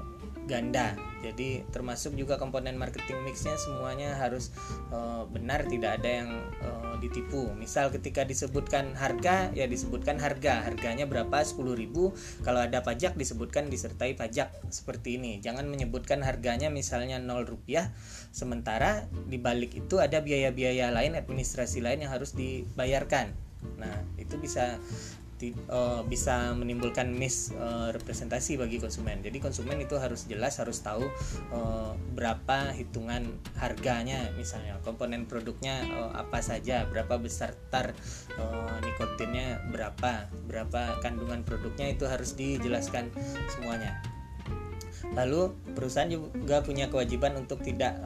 ganda. 0.47 0.95
Jadi 1.17 1.65
termasuk 1.73 2.15
juga 2.15 2.39
komponen 2.39 2.79
marketing 2.79 3.25
mixnya 3.27 3.59
semuanya 3.59 4.15
harus 4.15 4.53
uh, 4.93 5.27
benar 5.27 5.67
tidak 5.67 5.99
ada 5.99 6.23
yang 6.23 6.29
uh, 6.63 6.95
ditipu. 7.03 7.51
Misal 7.57 7.91
ketika 7.91 8.23
disebutkan 8.23 8.95
harga 8.95 9.51
ya 9.51 9.67
disebutkan 9.67 10.17
harga. 10.17 10.63
Harganya 10.63 11.03
berapa? 11.03 11.43
10.000 11.43 11.67
kalau 12.47 12.61
ada 12.63 12.79
pajak 12.81 13.19
disebutkan 13.19 13.67
disertai 13.67 14.15
pajak. 14.15 14.49
Seperti 14.71 15.19
ini. 15.19 15.43
Jangan 15.43 15.67
menyebutkan 15.67 16.23
harganya 16.23 16.71
misalnya 16.71 17.19
0 17.19 17.43
rupiah. 17.43 17.91
Sementara 18.31 19.05
di 19.27 19.35
balik 19.37 19.75
itu 19.75 19.99
ada 19.99 20.23
biaya-biaya 20.23 20.89
lain 20.95 21.19
administrasi 21.19 21.83
lain 21.83 22.07
yang 22.07 22.13
harus 22.13 22.31
dibayarkan. 22.37 23.35
Nah 23.81 24.05
itu 24.15 24.37
bisa 24.39 24.79
uh, 25.69 26.01
bisa 26.05 26.53
menimbulkan 26.57 27.13
misrepresentasi 27.13 28.57
uh, 28.57 28.65
bagi 28.65 28.81
konsumen. 28.81 29.21
Jadi 29.21 29.37
konsumen 29.37 29.77
itu 29.81 29.95
harus 30.01 30.25
jelas 30.25 30.57
harus 30.57 30.81
tahu 30.81 31.05
uh, 31.53 31.93
berapa 32.17 32.73
hitungan 32.73 33.29
harganya 33.61 34.33
misalnya 34.33 34.81
komponen 34.81 35.29
produknya 35.29 35.85
apa 36.17 36.41
saja, 36.41 36.89
berapa 36.89 37.21
besar 37.21 37.53
tar 37.69 37.93
nikotinnya 38.83 39.61
berapa, 39.73 40.29
berapa 40.49 41.01
kandungan 41.01 41.45
produknya 41.45 41.93
itu 41.93 42.05
harus 42.09 42.33
dijelaskan 42.33 43.09
semuanya. 43.49 44.01
Lalu 45.13 45.53
perusahaan 45.77 46.09
juga 46.09 46.61
punya 46.65 46.89
kewajiban 46.89 47.37
untuk 47.37 47.61
tidak 47.61 47.97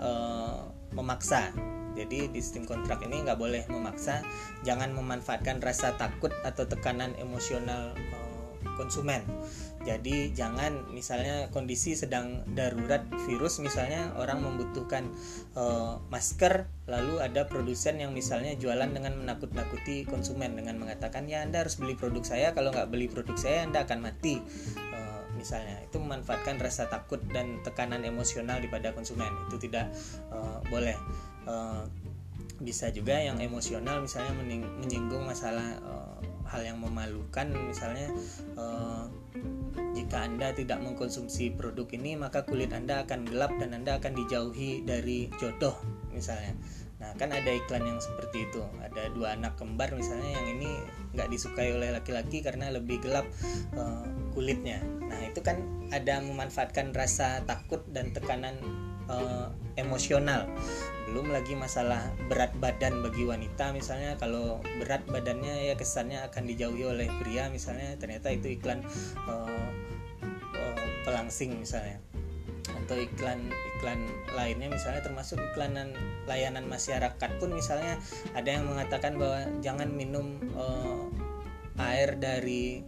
memaksa 0.92 1.52
jadi 1.96 2.32
di 2.32 2.40
sistem 2.40 2.64
kontrak 2.68 3.04
ini 3.04 3.24
nggak 3.24 3.40
boleh 3.40 3.64
memaksa, 3.68 4.24
jangan 4.64 4.96
memanfaatkan 4.96 5.60
rasa 5.60 5.96
takut 6.00 6.32
atau 6.44 6.66
tekanan 6.68 7.16
emosional 7.20 7.94
uh, 7.94 8.32
konsumen. 8.80 9.22
Jadi 9.82 10.30
jangan 10.38 10.94
misalnya 10.94 11.50
kondisi 11.50 11.98
sedang 11.98 12.46
darurat 12.54 13.02
virus 13.26 13.58
misalnya 13.58 14.14
orang 14.14 14.46
membutuhkan 14.46 15.10
uh, 15.58 15.98
masker 16.14 16.70
lalu 16.86 17.18
ada 17.18 17.50
produsen 17.50 17.98
yang 17.98 18.14
misalnya 18.14 18.54
jualan 18.54 18.94
dengan 18.94 19.18
menakut-nakuti 19.18 20.06
konsumen 20.06 20.54
dengan 20.54 20.78
mengatakan 20.78 21.26
ya 21.26 21.42
Anda 21.42 21.66
harus 21.66 21.82
beli 21.82 21.98
produk 21.98 22.22
saya 22.22 22.54
kalau 22.54 22.70
nggak 22.70 22.94
beli 22.94 23.10
produk 23.10 23.34
saya 23.34 23.66
Anda 23.66 23.82
akan 23.90 24.00
mati. 24.06 24.38
Uh, 24.94 25.26
misalnya 25.34 25.82
itu 25.82 25.98
memanfaatkan 25.98 26.62
rasa 26.62 26.86
takut 26.86 27.18
dan 27.34 27.66
tekanan 27.66 28.06
emosional 28.06 28.62
di 28.62 28.70
pada 28.70 28.94
konsumen. 28.94 29.34
Itu 29.50 29.58
tidak 29.58 29.90
uh, 30.30 30.62
boleh 30.70 30.94
uh, 31.48 31.86
bisa 32.62 32.94
juga 32.94 33.18
yang 33.18 33.42
emosional 33.42 34.06
misalnya 34.06 34.38
menyinggung 34.86 35.26
masalah 35.26 35.82
uh, 35.82 36.18
hal 36.46 36.62
yang 36.62 36.78
memalukan 36.78 37.48
misalnya 37.66 38.12
uh, 38.60 39.10
jika 39.96 40.28
anda 40.28 40.52
tidak 40.52 40.84
mengkonsumsi 40.84 41.56
produk 41.56 41.88
ini 41.96 42.20
maka 42.20 42.44
kulit 42.44 42.76
anda 42.76 43.08
akan 43.08 43.24
gelap 43.24 43.56
dan 43.58 43.72
anda 43.72 43.98
akan 43.98 44.14
dijauhi 44.14 44.84
dari 44.84 45.32
jodoh 45.40 45.74
misalnya. 46.12 46.54
Nah 47.02 47.18
kan 47.18 47.34
ada 47.34 47.50
iklan 47.50 47.82
yang 47.82 47.98
seperti 47.98 48.46
itu. 48.46 48.62
Ada 48.84 49.10
dua 49.16 49.34
anak 49.34 49.58
kembar 49.58 49.90
misalnya 49.96 50.38
yang 50.38 50.48
ini 50.60 50.70
nggak 51.18 51.34
disukai 51.34 51.74
oleh 51.74 51.90
laki-laki 51.96 52.46
karena 52.46 52.70
lebih 52.70 53.02
gelap 53.02 53.26
uh, 53.74 54.06
kulitnya. 54.36 54.84
Nah 54.84 55.18
itu 55.26 55.42
kan 55.42 55.64
ada 55.90 56.22
memanfaatkan 56.22 56.94
rasa 56.94 57.42
takut 57.50 57.82
dan 57.90 58.14
tekanan 58.14 58.54
uh, 59.10 59.50
emosional 59.80 60.46
belum 61.12 61.28
lagi 61.28 61.60
masalah 61.60 62.08
berat 62.32 62.56
badan 62.56 63.04
bagi 63.04 63.28
wanita 63.28 63.76
misalnya 63.76 64.16
kalau 64.16 64.64
berat 64.80 65.04
badannya 65.12 65.68
ya 65.68 65.76
kesannya 65.76 66.24
akan 66.32 66.48
dijauhi 66.48 66.88
oleh 66.88 67.12
pria 67.20 67.52
misalnya 67.52 68.00
ternyata 68.00 68.32
itu 68.32 68.56
iklan 68.56 68.80
uh, 69.28 69.70
uh, 70.56 70.88
pelangsing 71.04 71.60
misalnya. 71.60 72.00
Atau 72.72 72.96
iklan 72.96 73.52
iklan 73.52 74.00
lainnya 74.32 74.72
misalnya 74.72 75.04
termasuk 75.04 75.36
iklanan 75.52 75.92
layanan 76.32 76.64
masyarakat 76.72 77.30
pun 77.44 77.52
misalnya 77.52 78.00
ada 78.32 78.48
yang 78.48 78.72
mengatakan 78.72 79.20
bahwa 79.20 79.52
jangan 79.60 79.92
minum 79.92 80.40
uh, 80.56 81.12
air 81.76 82.16
dari 82.16 82.88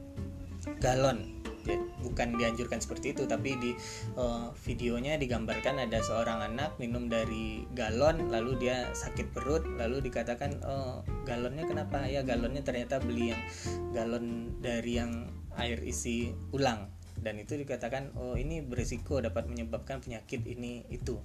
galon 0.80 1.33
ya, 1.66 1.80
bukan 2.06 2.38
dianjurkan 2.38 2.80
seperti 2.80 3.18
itu 3.18 3.26
tapi 3.26 3.58
di 3.58 3.72
uh, 4.16 4.54
videonya 4.64 5.18
digambarkan 5.18 5.82
ada 5.82 6.00
seorang 6.06 6.54
anak 6.54 6.78
minum 6.78 7.10
dari 7.10 7.66
galon 7.74 8.30
lalu 8.30 8.70
dia 8.70 8.94
sakit 8.94 9.34
perut 9.34 9.66
lalu 9.76 10.04
dikatakan 10.06 10.62
oh, 10.62 11.02
galonnya 11.26 11.66
kenapa? 11.66 12.06
Ya 12.06 12.22
galonnya 12.22 12.62
ternyata 12.62 13.02
beli 13.02 13.34
yang 13.34 13.42
galon 13.96 14.56
dari 14.62 15.02
yang 15.02 15.34
air 15.58 15.82
isi 15.82 16.34
ulang 16.54 16.93
dan 17.24 17.40
itu 17.40 17.56
dikatakan 17.56 18.12
oh 18.20 18.36
ini 18.36 18.60
berisiko 18.60 19.24
dapat 19.24 19.48
menyebabkan 19.48 20.04
penyakit 20.04 20.44
ini 20.44 20.84
itu. 20.92 21.18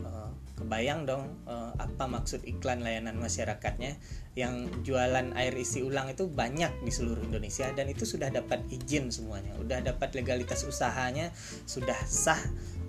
Uh, 0.00 0.30
kebayang 0.54 1.04
dong 1.04 1.26
uh, 1.50 1.74
apa 1.76 2.06
maksud 2.06 2.46
iklan 2.46 2.86
layanan 2.86 3.18
masyarakatnya 3.18 3.98
yang 4.38 4.70
jualan 4.86 5.34
air 5.34 5.52
isi 5.58 5.82
ulang 5.82 6.12
itu 6.12 6.30
banyak 6.30 6.70
di 6.86 6.92
seluruh 6.94 7.26
Indonesia 7.26 7.66
dan 7.74 7.90
itu 7.90 8.06
sudah 8.06 8.30
dapat 8.30 8.62
izin 8.70 9.10
semuanya 9.10 9.50
udah 9.58 9.82
dapat 9.82 10.14
legalitas 10.14 10.62
usahanya 10.62 11.34
sudah 11.66 11.98
sah 12.06 12.38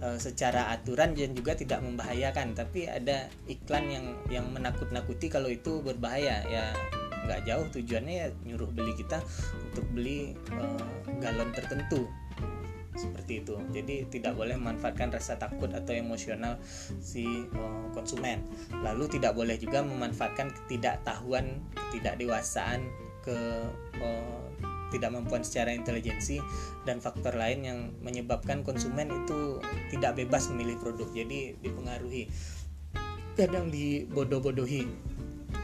uh, 0.01 0.18
secara 0.18 0.74
aturan 0.74 1.13
dan 1.13 1.32
juga 1.38 1.56
tidak 1.56 1.80
membahayakan. 1.86 2.58
Tapi 2.58 2.89
ada 2.89 3.30
iklan 3.48 3.86
yang 3.88 4.06
yang 4.27 4.46
menakut-nakuti 4.51 5.30
kalau 5.30 5.48
itu 5.48 5.80
berbahaya. 5.80 6.44
Ya 6.50 6.74
nggak 7.22 7.46
jauh 7.46 7.68
tujuannya 7.70 8.15
ya 8.18 8.27
nyuruh 8.50 8.70
beli 8.74 8.98
kita 8.98 9.22
untuk 9.70 9.86
beli 9.94 10.34
uh, 10.58 10.89
galon 11.22 11.53
tertentu 11.53 12.10
seperti 12.95 13.43
itu. 13.43 13.55
Jadi 13.71 14.07
tidak 14.12 14.36
boleh 14.36 14.60
memanfaatkan 14.60 15.12
rasa 15.12 15.39
takut 15.39 15.71
atau 15.71 15.95
emosional 15.95 16.60
si 17.00 17.24
uh, 17.55 17.88
konsumen. 17.95 18.43
Lalu 18.83 19.07
tidak 19.19 19.36
boleh 19.36 19.55
juga 19.55 19.83
memanfaatkan 19.83 20.51
ketidaktahuan 20.51 21.63
ketidakdewasaan 21.91 22.83
ke 23.24 23.38
uh, 24.01 24.43
tidak 24.91 25.15
mampuan 25.15 25.39
secara 25.39 25.71
intelijensi 25.71 26.43
dan 26.83 27.00
faktor 27.00 27.31
lain 27.39 27.63
yang 27.63 27.79
menyebabkan 28.03 28.60
konsumen 28.60 29.07
itu 29.24 29.63
tidak 29.88 30.19
bebas 30.19 30.51
memilih 30.51 30.75
produk. 30.83 31.07
Jadi 31.15 31.55
dipengaruhi. 31.63 32.27
Kadang 33.39 33.71
dibodoh-bodohi 33.71 34.83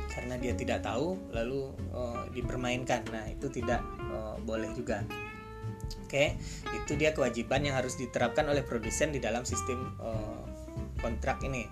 karena 0.08 0.40
dia 0.40 0.56
tidak 0.56 0.82
tahu 0.82 1.20
lalu 1.36 1.76
uh, 1.92 2.24
dipermainkan. 2.32 3.04
Nah 3.12 3.28
itu 3.28 3.52
tidak 3.52 3.84
uh, 4.08 4.40
boleh 4.40 4.72
juga 4.72 5.04
oke 6.04 6.26
itu 6.74 6.94
dia 7.00 7.12
kewajiban 7.12 7.64
yang 7.64 7.76
harus 7.76 7.96
diterapkan 8.00 8.48
oleh 8.48 8.64
produsen 8.64 9.12
di 9.12 9.20
dalam 9.20 9.44
sistem 9.48 9.96
uh, 10.02 10.44
kontrak 11.00 11.40
ini. 11.46 11.68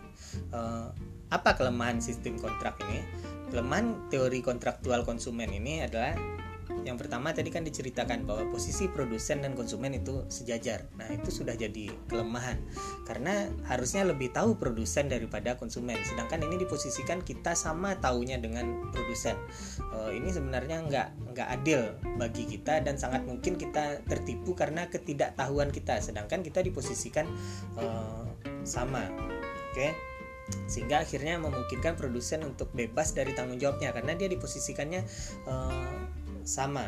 Uh, 0.53 0.91
apa 1.33 1.57
kelemahan 1.57 1.99
sistem 1.99 2.37
kontrak 2.37 2.77
ini? 2.85 3.01
Kelemahan 3.49 4.09
teori 4.13 4.39
kontraktual 4.45 5.03
konsumen 5.03 5.49
ini 5.49 5.81
adalah 5.81 6.13
yang 6.85 6.97
pertama 6.97 7.29
tadi 7.29 7.53
kan 7.53 7.61
diceritakan 7.61 8.25
bahwa 8.25 8.49
posisi 8.49 8.89
produsen 8.89 9.45
dan 9.45 9.53
konsumen 9.53 9.93
itu 9.93 10.25
sejajar. 10.29 10.89
Nah, 10.97 11.09
itu 11.13 11.29
sudah 11.29 11.53
jadi 11.53 11.93
kelemahan 12.09 12.57
karena 13.05 13.49
harusnya 13.69 14.05
lebih 14.05 14.33
tahu 14.33 14.57
produsen 14.57 15.05
daripada 15.05 15.57
konsumen. 15.57 15.97
Sedangkan 16.01 16.41
ini 16.45 16.61
diposisikan 16.61 17.21
kita 17.21 17.53
sama 17.53 17.97
taunya 18.01 18.41
dengan 18.41 18.89
produsen. 18.89 19.37
Uh, 19.93 20.09
ini 20.09 20.33
sebenarnya 20.33 20.81
nggak 20.89 21.07
nggak 21.37 21.49
adil 21.61 21.93
bagi 22.17 22.49
kita 22.49 22.81
dan 22.81 22.97
sangat 22.97 23.25
mungkin 23.25 23.57
kita 23.57 24.01
tertipu 24.09 24.57
karena 24.57 24.89
ketidaktahuan 24.89 25.69
kita. 25.69 26.01
Sedangkan 26.01 26.41
kita 26.41 26.65
diposisikan 26.65 27.29
uh, 27.77 28.25
sama. 28.65 29.05
Oke. 29.73 29.73
Okay? 29.73 29.91
sehingga 30.69 31.01
akhirnya 31.01 31.41
memungkinkan 31.41 31.97
produsen 31.97 32.45
untuk 32.45 32.69
bebas 32.69 33.17
dari 33.17 33.33
tanggung 33.33 33.57
jawabnya 33.57 33.89
karena 33.89 34.13
dia 34.13 34.29
diposisikannya 34.29 35.01
uh, 35.49 35.97
sama 36.45 36.87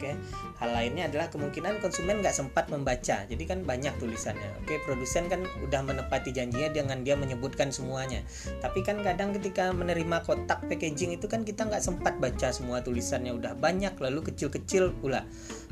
Oke, 0.00 0.16
hal 0.56 0.72
lainnya 0.72 1.12
adalah 1.12 1.28
kemungkinan 1.28 1.84
konsumen 1.84 2.24
nggak 2.24 2.32
sempat 2.32 2.72
membaca. 2.72 3.20
Jadi 3.28 3.44
kan 3.44 3.68
banyak 3.68 3.92
tulisannya. 4.00 4.48
Oke, 4.64 4.80
produsen 4.88 5.28
kan 5.28 5.44
udah 5.60 5.84
menepati 5.84 6.32
janjinya 6.32 6.72
dengan 6.72 7.04
dia 7.04 7.20
menyebutkan 7.20 7.68
semuanya. 7.68 8.24
Tapi 8.64 8.80
kan 8.80 9.04
kadang 9.04 9.36
ketika 9.36 9.68
menerima 9.76 10.24
kotak 10.24 10.64
packaging 10.72 11.20
itu 11.20 11.28
kan 11.28 11.44
kita 11.44 11.68
nggak 11.68 11.84
sempat 11.84 12.16
baca 12.16 12.48
semua 12.48 12.80
tulisannya 12.80 13.36
udah 13.36 13.52
banyak 13.60 13.92
lalu 14.00 14.24
kecil-kecil 14.32 14.88
pula. 15.04 15.20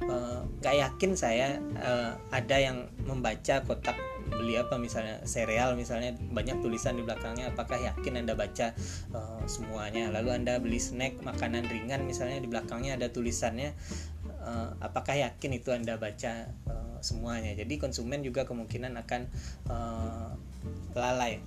Eh, 0.04 0.40
nggak 0.60 0.74
uh, 0.76 0.80
yakin 0.84 1.16
saya 1.16 1.56
uh, 1.80 2.12
ada 2.28 2.56
yang 2.60 2.84
membaca 3.08 3.64
kotak 3.64 3.96
beli 4.28 4.60
apa 4.60 4.76
misalnya 4.76 5.24
sereal 5.24 5.74
misalnya 5.74 6.14
banyak 6.16 6.60
tulisan 6.60 6.96
di 6.96 7.02
belakangnya 7.04 7.50
apakah 7.52 7.80
yakin 7.80 8.20
anda 8.20 8.36
baca 8.36 8.76
uh, 9.12 9.42
semuanya? 9.48 10.12
Lalu 10.12 10.44
anda 10.44 10.60
beli 10.60 10.78
snack 10.80 11.20
makanan 11.24 11.66
ringan 11.66 12.04
misalnya 12.04 12.38
di 12.40 12.48
belakangnya 12.48 12.96
ada 13.00 13.08
tulisannya 13.08 13.72
uh, 14.44 14.76
apakah 14.80 15.16
yakin 15.16 15.50
itu 15.56 15.72
anda 15.72 15.96
baca 15.96 16.48
uh, 16.68 16.98
semuanya? 17.00 17.56
Jadi 17.56 17.80
konsumen 17.80 18.20
juga 18.24 18.44
kemungkinan 18.44 18.94
akan 19.04 19.22
uh, 19.68 20.32
lalai. 20.94 21.40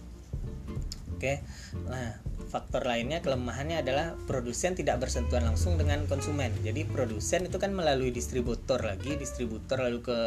Oke? 1.14 1.18
Okay? 1.22 1.38
nah 1.86 2.18
faktor 2.52 2.84
lainnya 2.84 3.24
kelemahannya 3.24 3.80
adalah 3.80 4.20
produsen 4.28 4.76
tidak 4.76 5.00
bersentuhan 5.00 5.48
langsung 5.48 5.80
dengan 5.80 6.04
konsumen. 6.04 6.52
Jadi 6.68 6.84
produsen 6.84 7.48
itu 7.48 7.56
kan 7.56 7.72
melalui 7.72 8.12
distributor 8.12 8.84
lagi, 8.84 9.16
distributor 9.16 9.80
lalu 9.80 10.04
ke 10.04 10.20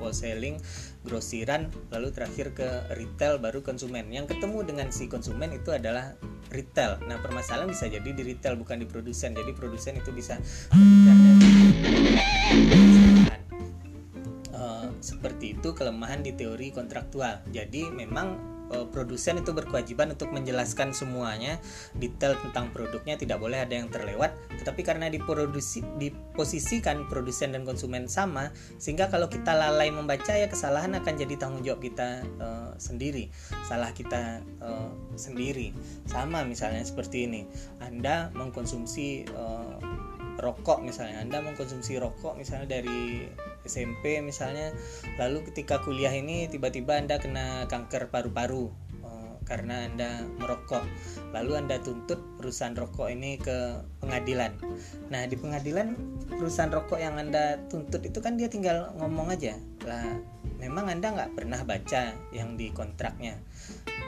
wholesaling, 0.00 0.56
grosiran, 1.04 1.68
lalu 1.92 2.16
terakhir 2.16 2.56
ke 2.56 2.68
retail 2.96 3.36
baru 3.36 3.60
konsumen. 3.60 4.08
Yang 4.08 4.32
ketemu 4.32 4.64
dengan 4.64 4.88
si 4.88 5.12
konsumen 5.12 5.52
itu 5.52 5.68
adalah 5.76 6.16
retail. 6.48 6.96
Nah, 7.04 7.20
permasalahan 7.20 7.68
bisa 7.68 7.92
jadi 7.92 8.08
di 8.08 8.22
retail 8.24 8.56
bukan 8.56 8.80
di 8.80 8.88
produsen. 8.88 9.36
Jadi 9.36 9.52
produsen 9.52 10.00
itu 10.00 10.10
bisa 10.16 10.40
uh, 14.56 14.88
seperti 15.04 15.60
itu 15.60 15.68
kelemahan 15.76 16.24
di 16.24 16.32
teori 16.32 16.72
kontraktual. 16.72 17.44
Jadi 17.52 17.92
memang 17.92 18.49
uh, 18.72 18.86
produsen 18.88 19.42
itu 19.42 19.50
berkewajiban 19.52 20.14
untuk 20.14 20.30
menjelaskan 20.30 20.94
semuanya 20.94 21.58
detail 21.98 22.38
tentang 22.40 22.70
produknya 22.70 23.18
tidak 23.18 23.42
boleh 23.42 23.60
ada 23.62 23.74
yang 23.74 23.90
terlewat. 23.90 24.34
Tetapi 24.62 24.80
karena 24.86 25.10
diproduksi 25.10 25.82
diposisikan 25.98 27.06
produsen 27.10 27.52
dan 27.52 27.66
konsumen 27.66 28.06
sama 28.06 28.54
sehingga 28.78 29.10
kalau 29.10 29.26
kita 29.26 29.52
lalai 29.52 29.90
membaca 29.90 30.32
ya 30.32 30.46
kesalahan 30.46 30.94
akan 30.96 31.14
jadi 31.18 31.34
tanggung 31.36 31.62
jawab 31.66 31.82
kita 31.82 32.24
uh, 32.38 32.72
sendiri. 32.78 33.28
Salah 33.66 33.90
kita 33.92 34.40
uh, 34.62 34.90
sendiri. 35.18 35.74
Sama 36.06 36.46
misalnya 36.46 36.82
seperti 36.86 37.26
ini. 37.26 37.42
Anda 37.82 38.30
mengkonsumsi 38.32 39.28
uh, 39.34 39.78
rokok 40.40 40.80
misalnya. 40.82 41.20
Anda 41.20 41.44
mengkonsumsi 41.44 42.00
rokok 42.00 42.40
misalnya 42.40 42.80
dari 42.80 43.28
SMP 43.64 44.20
misalnya. 44.24 44.72
Lalu 45.16 45.48
ketika 45.52 45.80
kuliah 45.80 46.12
ini 46.12 46.48
tiba-tiba 46.48 46.96
Anda 46.96 47.20
kena 47.20 47.66
kanker 47.68 48.08
paru-paru 48.12 48.89
karena 49.50 49.90
Anda 49.90 50.22
merokok. 50.38 50.86
Lalu 51.34 51.52
Anda 51.58 51.82
tuntut 51.82 52.22
perusahaan 52.38 52.78
rokok 52.78 53.10
ini 53.10 53.34
ke 53.42 53.82
pengadilan. 53.98 54.54
Nah 55.10 55.26
di 55.26 55.34
pengadilan 55.34 55.98
perusahaan 56.30 56.70
rokok 56.70 57.02
yang 57.02 57.18
Anda 57.18 57.58
tuntut 57.66 58.06
itu 58.06 58.22
kan 58.22 58.38
dia 58.38 58.46
tinggal 58.46 58.94
ngomong 59.02 59.34
aja 59.34 59.58
lah 59.82 60.06
memang 60.62 60.92
Anda 60.92 61.10
nggak 61.10 61.32
pernah 61.34 61.60
baca 61.66 62.14
yang 62.30 62.54
di 62.54 62.70
kontraknya? 62.70 63.34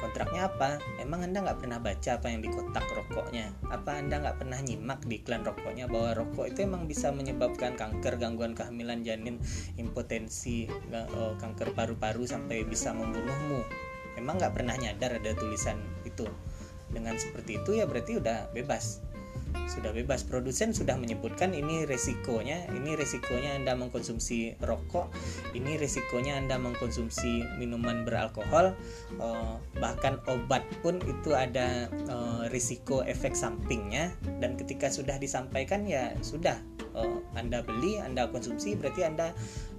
Kontraknya 0.02 0.50
apa? 0.50 0.82
Emang 0.98 1.22
anda 1.22 1.46
nggak 1.46 1.62
pernah 1.62 1.78
baca 1.78 2.18
apa 2.18 2.26
yang 2.26 2.42
di 2.42 2.50
kotak 2.50 2.82
rokoknya? 2.90 3.54
Apa 3.70 4.02
anda 4.02 4.18
nggak 4.18 4.42
pernah 4.42 4.58
nyimak 4.58 5.06
di 5.06 5.22
iklan 5.22 5.46
rokoknya 5.46 5.86
bahwa 5.86 6.26
rokok 6.26 6.50
itu 6.50 6.66
emang 6.66 6.90
bisa 6.90 7.14
menyebabkan 7.14 7.78
kanker 7.78 8.18
gangguan 8.18 8.58
kehamilan 8.58 9.06
janin 9.06 9.38
impotensi 9.78 10.66
oh, 11.14 11.38
kanker 11.38 11.70
paru-paru 11.78 12.26
sampai 12.26 12.66
bisa 12.66 12.90
membunuhmu 12.90 13.62
emang 14.16 14.40
nggak 14.40 14.54
pernah 14.56 14.74
nyadar 14.76 15.18
ada 15.18 15.32
tulisan 15.36 15.78
itu. 16.04 16.26
Dengan 16.92 17.16
seperti 17.16 17.56
itu 17.60 17.80
ya 17.80 17.88
berarti 17.88 18.20
udah 18.20 18.52
bebas 18.52 19.00
sudah 19.68 19.90
bebas. 19.94 20.24
Produsen 20.26 20.72
sudah 20.72 20.96
menyebutkan 20.96 21.52
ini 21.52 21.84
resikonya 21.84 22.66
ini 22.72 22.94
resikonya 22.96 23.58
anda 23.58 23.76
mengkonsumsi 23.76 24.58
rokok 24.62 25.12
ini 25.52 25.76
resikonya 25.76 26.38
anda 26.38 26.56
mengkonsumsi 26.56 27.44
minuman 27.58 28.06
beralkohol 28.06 28.74
uh, 29.20 29.56
bahkan 29.78 30.18
obat 30.30 30.64
pun 30.80 30.98
itu 31.04 31.36
ada 31.36 31.90
uh, 32.08 32.48
risiko 32.50 33.02
efek 33.04 33.36
sampingnya. 33.36 34.14
Dan 34.42 34.58
ketika 34.58 34.90
sudah 34.90 35.18
disampaikan 35.18 35.86
ya 35.86 36.14
sudah 36.24 36.58
uh, 36.94 37.18
anda 37.36 37.60
beli 37.62 37.98
anda 38.00 38.28
konsumsi 38.28 38.74
berarti 38.74 39.06
anda 39.06 39.30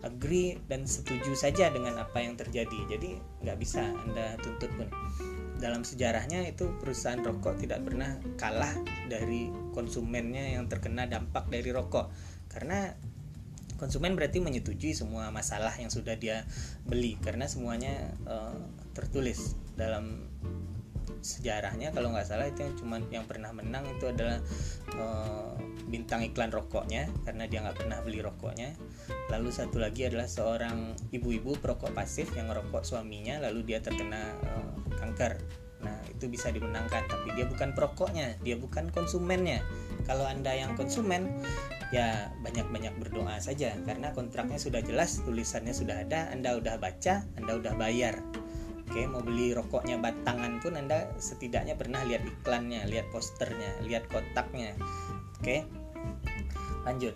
agree 0.03 0.59
dan 0.67 0.83
setuju 0.83 1.33
saja 1.35 1.71
dengan 1.71 1.99
apa 1.99 2.19
yang 2.19 2.35
terjadi. 2.35 2.79
Jadi 2.91 3.19
nggak 3.43 3.57
bisa 3.59 3.81
anda 4.03 4.35
tuntut 4.39 4.71
pun 4.75 4.87
dalam 5.63 5.87
sejarahnya 5.87 6.43
itu 6.43 6.75
perusahaan 6.75 7.23
rokok 7.23 7.63
tidak 7.63 7.87
pernah 7.87 8.19
kalah 8.35 8.75
dari 9.07 9.47
konsumennya 9.71 10.59
yang 10.59 10.67
terkena 10.67 11.07
dampak 11.07 11.47
dari 11.47 11.71
rokok. 11.71 12.11
Karena 12.51 12.91
konsumen 13.79 14.19
berarti 14.19 14.43
menyetujui 14.43 14.91
semua 14.91 15.31
masalah 15.31 15.71
yang 15.79 15.87
sudah 15.87 16.19
dia 16.19 16.43
beli 16.83 17.15
karena 17.23 17.47
semuanya 17.47 18.11
uh, 18.27 18.59
tertulis 18.91 19.55
dalam 19.79 20.32
sejarahnya 21.23 21.95
kalau 21.95 22.11
nggak 22.11 22.27
salah 22.27 22.51
itu 22.51 22.67
yang 22.67 22.75
cuman 22.75 23.01
yang 23.09 23.25
pernah 23.25 23.49
menang 23.55 23.87
itu 23.87 24.11
adalah 24.11 24.37
uh, 24.99 25.55
bintang 25.87 26.21
iklan 26.27 26.51
rokoknya 26.51 27.07
karena 27.23 27.47
dia 27.47 27.63
nggak 27.63 27.79
pernah 27.79 27.97
beli 28.03 28.19
rokoknya. 28.19 28.75
Lalu 29.31 29.49
satu 29.49 29.79
lagi 29.79 30.05
adalah 30.05 30.27
seorang 30.27 30.93
ibu-ibu 31.15 31.55
perokok 31.57 31.95
pasif 31.95 32.29
yang 32.35 32.51
ngerokok 32.51 32.83
suaminya 32.83 33.39
lalu 33.39 33.63
dia 33.63 33.79
terkena 33.79 34.35
uh, 34.43 34.75
kanker. 34.99 35.39
Nah 35.83 35.99
itu 36.11 36.27
bisa 36.27 36.51
dimenangkan 36.51 37.07
tapi 37.07 37.31
dia 37.35 37.47
bukan 37.47 37.71
perokoknya 37.71 38.37
dia 38.43 38.59
bukan 38.59 38.91
konsumennya. 38.91 39.63
Kalau 40.03 40.27
anda 40.27 40.51
yang 40.51 40.75
konsumen 40.75 41.31
ya 41.93 42.33
banyak-banyak 42.41 42.97
berdoa 42.97 43.37
saja 43.37 43.77
karena 43.85 44.09
kontraknya 44.17 44.57
sudah 44.57 44.81
jelas 44.81 45.21
tulisannya 45.21 45.77
sudah 45.77 46.01
ada 46.01 46.25
anda 46.33 46.57
udah 46.57 46.81
baca 46.81 47.21
anda 47.37 47.53
udah 47.53 47.77
bayar 47.77 48.17
Oke, 48.83 49.09
mau 49.09 49.23
beli 49.23 49.55
rokoknya 49.55 49.97
batangan 49.97 50.59
pun 50.59 50.77
Anda 50.77 51.09
setidaknya 51.17 51.79
pernah 51.79 52.03
lihat 52.05 52.27
iklannya, 52.27 52.85
lihat 52.85 53.09
posternya, 53.09 53.81
lihat 53.87 54.05
kotaknya. 54.11 54.75
Oke. 55.39 55.65
Lanjut. 56.83 57.15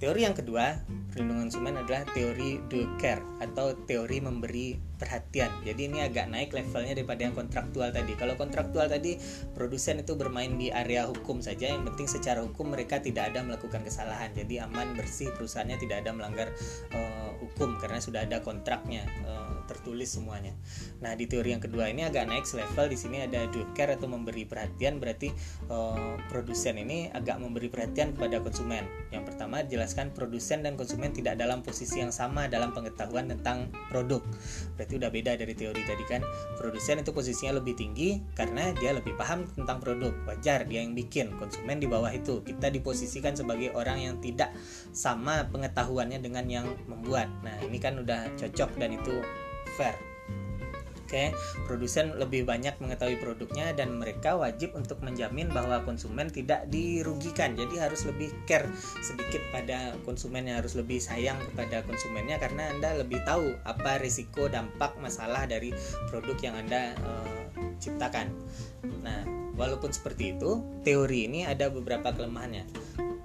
Teori 0.00 0.24
yang 0.24 0.32
kedua, 0.32 0.80
perlindungan 1.12 1.52
konsumen 1.52 1.76
adalah 1.76 2.08
teori 2.16 2.56
do 2.72 2.88
care 2.96 3.20
atau 3.44 3.76
teori 3.84 4.16
memberi 4.22 4.78
perhatian. 4.96 5.50
Jadi 5.60 5.92
ini 5.92 6.00
agak 6.00 6.30
naik 6.32 6.56
levelnya 6.56 6.96
daripada 6.96 7.20
yang 7.28 7.36
kontraktual 7.36 7.92
tadi. 7.92 8.16
Kalau 8.16 8.32
kontraktual 8.38 8.88
tadi 8.88 9.20
produsen 9.52 10.00
itu 10.00 10.16
bermain 10.16 10.56
di 10.56 10.72
area 10.72 11.04
hukum 11.04 11.44
saja, 11.44 11.68
yang 11.68 11.84
penting 11.84 12.08
secara 12.08 12.40
hukum 12.40 12.72
mereka 12.72 13.02
tidak 13.02 13.34
ada 13.34 13.44
melakukan 13.44 13.84
kesalahan. 13.84 14.32
Jadi 14.32 14.62
aman 14.62 14.96
bersih 14.96 15.28
perusahaannya 15.36 15.76
tidak 15.76 16.06
ada 16.06 16.16
melanggar 16.16 16.48
uh, 16.96 17.36
hukum 17.42 17.76
karena 17.76 18.00
sudah 18.00 18.24
ada 18.24 18.40
kontraknya. 18.40 19.04
Uh, 19.26 19.49
tertulis 19.70 20.10
semuanya. 20.10 20.50
Nah, 20.98 21.14
di 21.14 21.30
teori 21.30 21.54
yang 21.54 21.62
kedua 21.62 21.86
ini 21.86 22.02
agak 22.02 22.26
naik 22.26 22.50
level 22.50 22.90
di 22.90 22.98
sini 22.98 23.22
ada 23.22 23.46
do 23.54 23.62
care 23.78 23.94
atau 23.94 24.10
memberi 24.10 24.42
perhatian 24.42 24.98
berarti 24.98 25.30
uh, 25.70 26.18
produsen 26.26 26.82
ini 26.82 27.06
agak 27.14 27.38
memberi 27.38 27.70
perhatian 27.70 28.18
kepada 28.18 28.42
konsumen. 28.42 28.82
Yang 29.14 29.30
pertama 29.30 29.62
jelaskan 29.62 30.10
produsen 30.10 30.66
dan 30.66 30.74
konsumen 30.74 31.14
tidak 31.14 31.38
dalam 31.38 31.62
posisi 31.62 32.02
yang 32.02 32.10
sama 32.10 32.50
dalam 32.50 32.74
pengetahuan 32.74 33.30
tentang 33.30 33.70
produk. 33.88 34.18
Berarti 34.74 34.98
udah 34.98 35.10
beda 35.14 35.38
dari 35.38 35.54
teori 35.54 35.82
tadi 35.86 36.04
kan. 36.10 36.26
Produsen 36.58 37.00
itu 37.00 37.14
posisinya 37.14 37.62
lebih 37.62 37.78
tinggi 37.78 38.18
karena 38.34 38.74
dia 38.76 38.90
lebih 38.90 39.14
paham 39.14 39.46
tentang 39.54 39.78
produk. 39.78 40.10
Wajar 40.26 40.66
dia 40.66 40.82
yang 40.82 40.98
bikin, 40.98 41.36
konsumen 41.38 41.78
di 41.78 41.86
bawah 41.86 42.10
itu. 42.10 42.42
Kita 42.42 42.72
diposisikan 42.72 43.38
sebagai 43.38 43.70
orang 43.76 44.02
yang 44.02 44.16
tidak 44.18 44.50
sama 44.90 45.46
pengetahuannya 45.52 46.18
dengan 46.18 46.44
yang 46.50 46.66
membuat. 46.90 47.30
Nah, 47.44 47.54
ini 47.62 47.78
kan 47.78 48.00
udah 48.00 48.32
cocok 48.34 48.80
dan 48.80 48.96
itu 48.96 49.14
fair. 49.80 49.96
Oke, 51.10 51.34
produsen 51.66 52.14
lebih 52.22 52.46
banyak 52.46 52.78
mengetahui 52.78 53.18
produknya 53.18 53.74
dan 53.74 53.98
mereka 53.98 54.38
wajib 54.38 54.78
untuk 54.78 55.02
menjamin 55.02 55.50
bahwa 55.50 55.82
konsumen 55.82 56.30
tidak 56.30 56.70
dirugikan. 56.70 57.58
Jadi 57.58 57.82
harus 57.82 58.06
lebih 58.06 58.30
care 58.46 58.70
sedikit 59.02 59.42
pada 59.50 59.98
konsumennya, 60.06 60.62
harus 60.62 60.78
lebih 60.78 61.02
sayang 61.02 61.34
kepada 61.50 61.82
konsumennya 61.82 62.38
karena 62.38 62.70
Anda 62.70 63.02
lebih 63.02 63.26
tahu 63.26 63.58
apa 63.66 63.98
risiko 63.98 64.46
dampak 64.46 64.94
masalah 65.02 65.50
dari 65.50 65.74
produk 66.14 66.38
yang 66.46 66.54
Anda 66.62 66.94
uh, 67.02 67.42
ciptakan. 67.82 68.30
Nah, 69.02 69.26
walaupun 69.58 69.90
seperti 69.90 70.38
itu, 70.38 70.62
teori 70.86 71.26
ini 71.26 71.42
ada 71.42 71.74
beberapa 71.74 72.14
kelemahannya. 72.14 72.70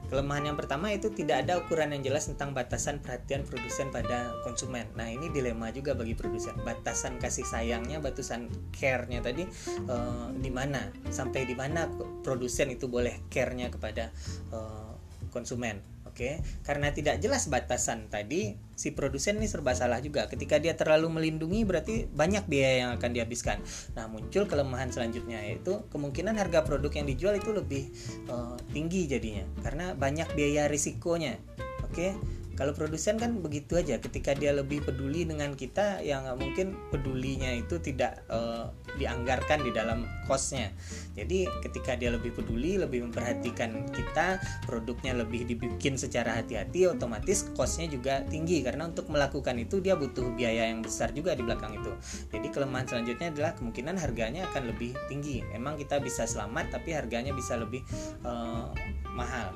Kelemahan 0.05 0.53
yang 0.53 0.57
pertama 0.57 0.93
itu 0.93 1.09
tidak 1.09 1.47
ada 1.47 1.57
ukuran 1.57 1.95
yang 1.95 2.03
jelas 2.05 2.29
tentang 2.29 2.53
batasan 2.53 3.01
perhatian 3.01 3.41
produsen 3.47 3.89
pada 3.89 4.33
konsumen. 4.45 4.85
Nah 4.93 5.09
ini 5.09 5.31
dilema 5.33 5.73
juga 5.73 5.97
bagi 5.97 6.13
produsen. 6.13 6.53
Batasan 6.61 7.17
kasih 7.17 7.47
sayangnya, 7.47 7.97
batasan 8.03 8.51
care-nya 8.75 9.23
tadi 9.23 9.49
uh, 9.89 10.29
di 10.35 10.51
mana? 10.53 10.93
Sampai 11.09 11.49
di 11.49 11.57
mana 11.57 11.89
produsen 12.21 12.69
itu 12.69 12.85
boleh 12.85 13.25
care-nya 13.33 13.73
kepada 13.73 14.13
uh, 14.53 14.93
konsumen? 15.33 15.94
Oke, 16.15 16.39
karena 16.63 16.95
tidak 16.95 17.19
jelas 17.19 17.51
batasan 17.51 18.07
tadi, 18.07 18.55
si 18.79 18.95
produsen 18.95 19.35
ini 19.35 19.51
serba 19.51 19.75
salah 19.75 19.99
juga. 19.99 20.31
Ketika 20.31 20.63
dia 20.63 20.71
terlalu 20.71 21.11
melindungi, 21.11 21.67
berarti 21.67 22.07
banyak 22.07 22.47
biaya 22.47 22.87
yang 22.87 22.91
akan 22.95 23.11
dihabiskan. 23.11 23.59
Nah, 23.99 24.07
muncul 24.07 24.47
kelemahan 24.47 24.95
selanjutnya 24.95 25.43
yaitu 25.43 25.83
kemungkinan 25.91 26.39
harga 26.39 26.63
produk 26.63 26.87
yang 26.95 27.11
dijual 27.11 27.35
itu 27.35 27.51
lebih 27.51 27.91
uh, 28.31 28.55
tinggi 28.71 29.11
jadinya, 29.11 29.43
karena 29.59 29.91
banyak 29.91 30.31
biaya 30.39 30.71
risikonya. 30.71 31.35
Oke, 31.83 32.15
kalau 32.55 32.71
produsen 32.71 33.19
kan 33.19 33.43
begitu 33.43 33.75
aja 33.75 33.99
ketika 33.99 34.31
dia 34.31 34.55
lebih 34.55 34.79
peduli 34.79 35.27
dengan 35.27 35.59
kita 35.59 35.99
yang 35.99 36.23
mungkin 36.39 36.79
pedulinya 36.87 37.51
itu 37.51 37.79
tidak 37.83 38.23
uh, 38.31 38.71
dianggarkan 38.95 39.59
di 39.67 39.75
dalam 39.75 40.07
kosnya. 40.23 40.71
Jadi 41.19 41.47
ketika 41.59 41.99
dia 41.99 42.15
lebih 42.15 42.31
peduli 42.31 42.79
lebih 42.79 43.11
memperhatikan 43.11 43.91
kita 43.91 44.39
produknya 44.63 45.19
lebih 45.19 45.43
dibikin 45.43 45.99
secara 45.99 46.39
hati-hati 46.39 46.87
otomatis 46.87 47.51
kosnya 47.59 47.91
juga 47.91 48.23
tinggi. 48.31 48.63
Karena 48.63 48.87
untuk 48.87 49.11
melakukan 49.11 49.59
itu 49.59 49.83
dia 49.83 49.99
butuh 49.99 50.31
biaya 50.31 50.71
yang 50.71 50.79
besar 50.79 51.11
juga 51.11 51.35
di 51.35 51.43
belakang 51.43 51.75
itu. 51.75 51.91
Jadi 52.31 52.47
kelemahan 52.55 52.87
selanjutnya 52.87 53.35
adalah 53.35 53.51
kemungkinan 53.59 53.99
harganya 53.99 54.47
akan 54.55 54.71
lebih 54.71 54.95
tinggi. 55.11 55.43
Memang 55.51 55.75
kita 55.75 55.99
bisa 55.99 56.23
selamat 56.23 56.71
tapi 56.79 56.95
harganya 56.95 57.35
bisa 57.35 57.59
lebih 57.59 57.83
uh, 58.23 58.71
mahal 59.11 59.55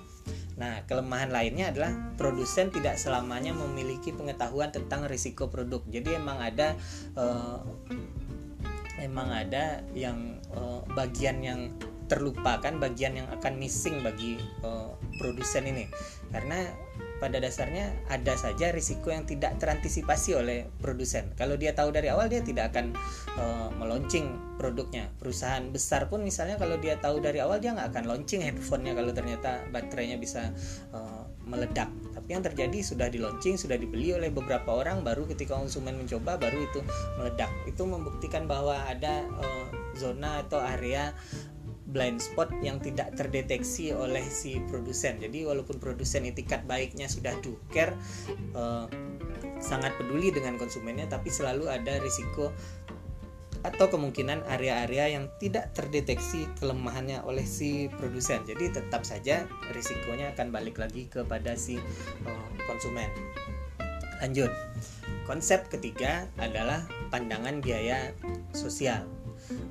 Nah, 0.60 0.84
kelemahan 0.86 1.32
lainnya 1.32 1.72
adalah 1.72 1.96
produsen 2.20 2.68
tidak 2.70 3.00
selamanya 3.00 3.56
memiliki 3.56 4.12
pengetahuan 4.12 4.70
tentang 4.74 5.08
risiko 5.08 5.48
produk. 5.48 5.80
Jadi 5.88 6.20
emang 6.20 6.40
ada 6.40 6.76
uh, 7.16 7.64
emang 9.00 9.32
ada 9.32 9.80
yang 9.96 10.38
uh, 10.52 10.84
bagian 10.92 11.40
yang 11.40 11.72
terlupakan, 12.10 12.74
bagian 12.82 13.22
yang 13.22 13.28
akan 13.30 13.56
missing 13.62 14.02
bagi 14.02 14.42
uh, 14.66 14.92
produsen 15.22 15.70
ini. 15.70 15.86
Karena 16.34 16.68
pada 17.20 17.38
dasarnya 17.38 17.92
ada 18.08 18.34
saja 18.40 18.72
risiko 18.72 19.12
yang 19.12 19.28
tidak 19.28 19.60
terantisipasi 19.60 20.40
oleh 20.40 20.66
produsen. 20.80 21.30
Kalau 21.36 21.60
dia 21.60 21.76
tahu 21.76 21.92
dari 21.92 22.08
awal 22.08 22.32
dia 22.32 22.40
tidak 22.40 22.72
akan 22.74 22.96
uh, 23.36 23.70
meluncing 23.76 24.40
produknya. 24.56 25.12
Perusahaan 25.20 25.64
besar 25.72 26.08
pun 26.08 26.24
misalnya 26.24 26.56
kalau 26.56 26.80
dia 26.80 26.96
tahu 27.00 27.20
dari 27.20 27.44
awal 27.44 27.60
dia 27.60 27.76
nggak 27.76 27.96
akan 27.96 28.04
launching 28.08 28.44
handphonenya 28.44 28.96
kalau 28.96 29.12
ternyata 29.12 29.64
baterainya 29.72 30.18
bisa 30.20 30.52
uh, 30.96 31.28
meledak. 31.48 31.92
Tapi 32.16 32.30
yang 32.36 32.44
terjadi 32.46 32.80
sudah 32.84 33.08
di 33.10 33.18
launching, 33.18 33.58
sudah 33.58 33.76
dibeli 33.76 34.14
oleh 34.14 34.30
beberapa 34.30 34.70
orang, 34.70 35.02
baru 35.02 35.26
ketika 35.26 35.58
konsumen 35.58 35.98
mencoba 35.98 36.38
baru 36.38 36.62
itu 36.62 36.80
meledak. 37.18 37.50
Itu 37.66 37.90
membuktikan 37.90 38.46
bahwa 38.46 38.76
ada 38.86 39.26
uh, 39.40 39.68
zona 39.98 40.46
atau 40.46 40.62
area 40.62 41.12
blind 41.90 42.22
spot 42.22 42.54
yang 42.62 42.78
tidak 42.78 43.14
terdeteksi 43.18 43.92
oleh 43.92 44.24
si 44.26 44.62
produsen. 44.70 45.18
Jadi 45.18 45.46
walaupun 45.46 45.82
produsen 45.82 46.26
etikat 46.30 46.64
baiknya 46.70 47.10
sudah 47.10 47.34
do 47.42 47.58
care 47.74 47.94
uh, 48.54 48.86
sangat 49.60 49.92
peduli 50.00 50.32
dengan 50.32 50.56
konsumennya 50.56 51.10
tapi 51.10 51.28
selalu 51.28 51.68
ada 51.68 52.00
risiko 52.00 52.54
atau 53.60 53.92
kemungkinan 53.92 54.48
area-area 54.48 55.20
yang 55.20 55.28
tidak 55.36 55.76
terdeteksi 55.76 56.48
kelemahannya 56.64 57.20
oleh 57.28 57.44
si 57.44 57.92
produsen. 57.92 58.48
Jadi 58.48 58.72
tetap 58.72 59.04
saja 59.04 59.44
risikonya 59.76 60.32
akan 60.32 60.56
balik 60.56 60.80
lagi 60.80 61.12
kepada 61.12 61.60
si 61.60 61.76
uh, 62.24 62.50
konsumen. 62.64 63.12
Lanjut. 64.24 64.52
Konsep 65.28 65.70
ketiga 65.70 66.26
adalah 66.42 66.82
pandangan 67.14 67.62
biaya 67.62 68.16
sosial 68.56 69.06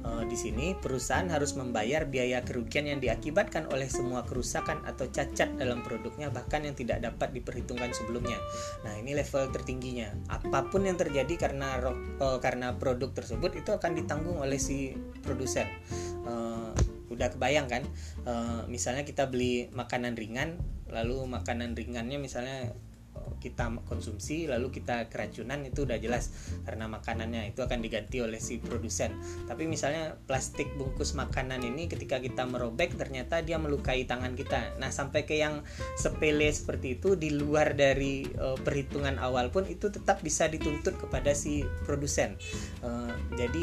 uh, 0.04 0.24
di 0.26 0.36
sini 0.36 0.74
perusahaan 0.78 1.26
harus 1.30 1.54
membayar 1.54 2.06
biaya 2.06 2.42
kerugian 2.42 2.86
yang 2.86 2.98
diakibatkan 2.98 3.70
oleh 3.70 3.86
semua 3.86 4.26
kerusakan 4.26 4.82
atau 4.84 5.08
cacat 5.10 5.54
dalam 5.58 5.82
produknya 5.82 6.30
bahkan 6.30 6.64
yang 6.66 6.74
tidak 6.74 7.02
dapat 7.02 7.34
diperhitungkan 7.34 7.90
sebelumnya. 7.94 8.38
Nah, 8.86 8.94
ini 8.98 9.14
level 9.14 9.50
tertingginya. 9.54 10.14
Apa 10.30 10.68
pun 10.68 10.86
yang 10.86 10.98
terjadi 10.98 11.34
karena 11.38 11.78
uh, 12.20 12.38
karena 12.38 12.76
produk 12.76 13.10
tersebut 13.14 13.58
itu 13.58 13.70
akan 13.74 13.98
ditanggung 13.98 14.38
oleh 14.38 14.58
si 14.60 14.94
produsen. 15.22 15.66
Uh, 16.26 16.74
udah 17.08 17.32
kebayang 17.32 17.66
kan? 17.66 17.82
Uh, 18.28 18.62
misalnya 18.68 19.02
kita 19.02 19.26
beli 19.26 19.72
makanan 19.72 20.14
ringan 20.14 20.60
lalu 20.88 21.28
makanan 21.28 21.76
ringannya 21.76 22.16
misalnya 22.16 22.72
kita 23.36 23.68
konsumsi 23.84 24.48
lalu 24.48 24.72
kita 24.72 25.12
keracunan 25.12 25.60
itu 25.68 25.84
udah 25.84 26.00
jelas 26.00 26.32
karena 26.64 26.88
makanannya. 26.88 27.52
Itu 27.52 27.64
akan 27.64 27.84
diganti 27.84 28.24
oleh 28.24 28.40
si 28.40 28.56
produsen. 28.56 29.12
Tapi 29.44 29.68
misalnya 29.68 30.16
plastik 30.24 30.72
bungkus 30.80 31.12
makanan 31.12 31.60
ini 31.60 31.86
ketika 31.86 32.18
kita 32.18 32.48
merobek 32.48 32.96
ternyata 32.96 33.44
dia 33.44 33.60
melukai 33.60 34.08
tangan 34.08 34.32
kita. 34.32 34.80
Nah 34.80 34.88
sampai 34.88 35.28
ke 35.28 35.36
yang 35.36 35.60
sepele 36.00 36.48
seperti 36.48 36.96
itu 36.96 37.14
di 37.14 37.34
luar 37.34 37.76
dari 37.76 38.24
uh, 38.38 38.56
perhitungan 38.56 39.20
awal 39.20 39.52
pun 39.52 39.68
itu 39.68 39.92
tetap 39.92 40.24
bisa 40.24 40.48
dituntut 40.48 40.96
kepada 40.96 41.36
si 41.36 41.62
produsen. 41.84 42.34
Uh, 42.80 43.12
jadi 43.36 43.62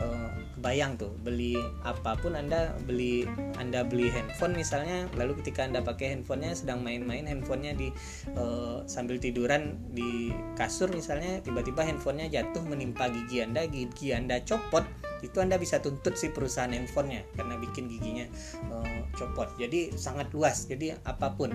uh, 0.00 0.30
bayang 0.60 0.96
tuh 0.96 1.12
beli 1.20 1.54
apa 1.84 2.16
pun 2.18 2.34
anda 2.34 2.72
beli 2.88 3.28
anda 3.60 3.84
beli 3.84 4.08
handphone 4.08 4.56
misalnya 4.56 5.04
lalu 5.14 5.36
ketika 5.44 5.68
anda 5.68 5.84
pakai 5.84 6.16
handphonenya 6.16 6.56
sedang 6.56 6.80
main-main 6.80 7.28
handphonenya 7.28 7.76
di 7.76 7.88
uh, 8.34 8.80
sambil 8.88 9.20
tiduran 9.20 9.76
di 9.92 10.32
kasur 10.56 10.88
misalnya 10.88 11.44
tiba-tiba 11.44 11.84
handphonenya 11.84 12.42
jatuh 12.42 12.64
menimpa 12.64 13.12
gigi 13.12 13.44
anda 13.44 13.68
gigi 13.68 14.16
anda 14.16 14.40
copot 14.42 14.82
itu 15.24 15.40
anda 15.40 15.56
bisa 15.56 15.80
tuntut 15.80 16.16
si 16.16 16.28
perusahaan 16.28 16.68
handphonenya 16.68 17.24
karena 17.36 17.56
bikin 17.56 17.88
giginya 17.88 18.26
uh, 18.68 19.00
copot. 19.16 19.48
Jadi 19.56 19.96
sangat 19.96 20.28
luas 20.36 20.68
jadi 20.68 21.00
apa 21.08 21.32
pun 21.34 21.52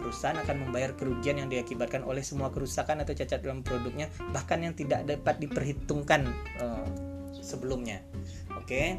perusahaan 0.00 0.38
akan 0.40 0.68
membayar 0.68 0.96
kerugian 0.96 1.38
yang 1.38 1.48
diakibatkan 1.52 2.02
oleh 2.02 2.24
semua 2.24 2.48
kerusakan 2.48 3.04
atau 3.04 3.12
cacat 3.12 3.44
dalam 3.44 3.60
produknya 3.60 4.08
bahkan 4.32 4.64
yang 4.64 4.74
tidak 4.74 5.04
dapat 5.04 5.38
diperhitungkan 5.38 6.26
uh, 6.58 6.86
sebelumnya 7.42 8.00
Oke, 8.56 8.96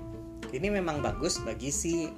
ini 0.51 0.67
memang 0.67 0.99
bagus 0.99 1.39
bagi 1.41 1.71
si 1.71 2.11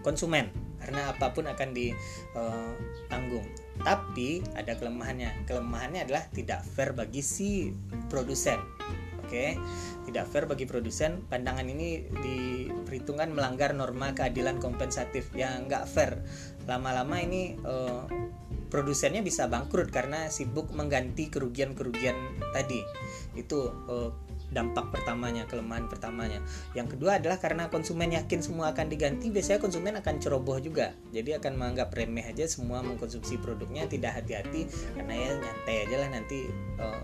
konsumen 0.00 0.48
karena 0.78 1.16
apa 1.16 1.32
pun 1.32 1.48
akan 1.48 1.72
ditanggung 1.72 3.48
tapi 3.80 4.44
ada 4.52 4.76
kelemahannya 4.76 5.48
kelemahannya 5.48 6.04
adalah 6.04 6.28
tidak 6.28 6.60
fair 6.60 6.92
bagi 6.92 7.24
si 7.24 7.72
produsen 8.12 8.60
Oke, 9.24 9.56
tidak 10.04 10.28
fair 10.28 10.44
bagi 10.44 10.68
produsen. 10.68 11.24
Pandangan 11.26 11.64
ini 11.64 12.04
diperhitungkan 12.12 13.32
melanggar 13.32 13.72
norma 13.72 14.12
keadilan 14.12 14.60
kompensatif 14.60 15.32
yang 15.32 15.64
nggak 15.64 15.88
fair. 15.88 16.20
Lama-lama 16.68 17.18
ini 17.24 17.56
uh, 17.64 18.04
produsennya 18.68 19.24
bisa 19.24 19.48
bangkrut 19.48 19.88
karena 19.88 20.28
sibuk 20.28 20.68
mengganti 20.76 21.32
kerugian-kerugian 21.32 22.14
tadi. 22.52 22.84
Itu 23.32 23.72
uh, 23.88 24.12
dampak 24.54 24.94
pertamanya, 24.94 25.44
kelemahan 25.50 25.90
pertamanya. 25.90 26.38
Yang 26.72 26.96
kedua 26.96 27.18
adalah 27.18 27.42
karena 27.42 27.66
konsumen 27.68 28.14
yakin 28.14 28.40
semua 28.40 28.70
akan 28.70 28.86
diganti, 28.86 29.28
biasanya 29.34 29.58
konsumen 29.58 29.98
akan 29.98 30.22
ceroboh 30.22 30.62
juga. 30.62 30.94
Jadi 31.10 31.34
akan 31.34 31.58
menganggap 31.58 31.90
remeh 31.90 32.24
aja 32.24 32.46
semua 32.46 32.80
mengkonsumsi 32.86 33.42
produknya, 33.42 33.90
tidak 33.90 34.22
hati-hati 34.22 34.70
karena 34.94 35.12
ya 35.12 35.30
nyantai 35.42 35.76
aja 35.90 35.96
lah 35.98 36.08
nanti 36.14 36.38
uh, 36.78 37.02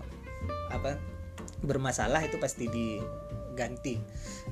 apa 0.71 0.95
bermasalah 1.61 2.23
itu 2.23 2.39
pasti 2.39 2.65
diganti. 2.71 3.99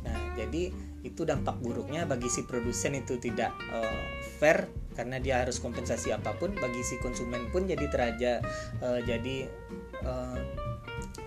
Nah, 0.06 0.36
jadi 0.38 0.70
itu 1.02 1.24
dampak 1.24 1.64
buruknya 1.64 2.04
bagi 2.04 2.28
si 2.28 2.44
produsen 2.44 3.00
itu 3.00 3.16
tidak 3.18 3.56
uh, 3.72 4.04
fair 4.38 4.68
karena 5.00 5.16
dia 5.16 5.40
harus 5.40 5.64
kompensasi 5.64 6.12
apa 6.12 6.36
pun 6.36 6.52
bagi 6.60 6.84
si 6.84 7.00
konsumen 7.00 7.48
pun 7.56 7.64
jadi 7.64 7.88
teraja 7.88 8.44
uh, 8.84 9.00
jadi 9.00 9.48
uh, 10.04 10.36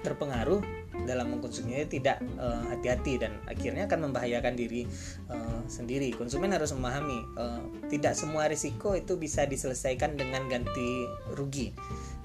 terpengaruh 0.03 0.61
dalam 1.09 1.35
mengkonsumsinya 1.35 1.89
tidak 1.89 2.21
hati-hati 2.69 3.17
uh, 3.17 3.21
dan 3.27 3.33
akhirnya 3.49 3.89
akan 3.89 4.11
membahayakan 4.11 4.55
diri 4.55 4.87
uh, 5.33 5.65
sendiri. 5.67 6.13
Konsumen 6.15 6.53
harus 6.53 6.71
memahami 6.77 7.19
uh, 7.41 7.63
tidak 7.89 8.15
semua 8.15 8.47
risiko 8.47 8.95
itu 8.95 9.17
bisa 9.17 9.49
diselesaikan 9.49 10.15
dengan 10.15 10.47
ganti 10.47 11.09
rugi 11.35 11.73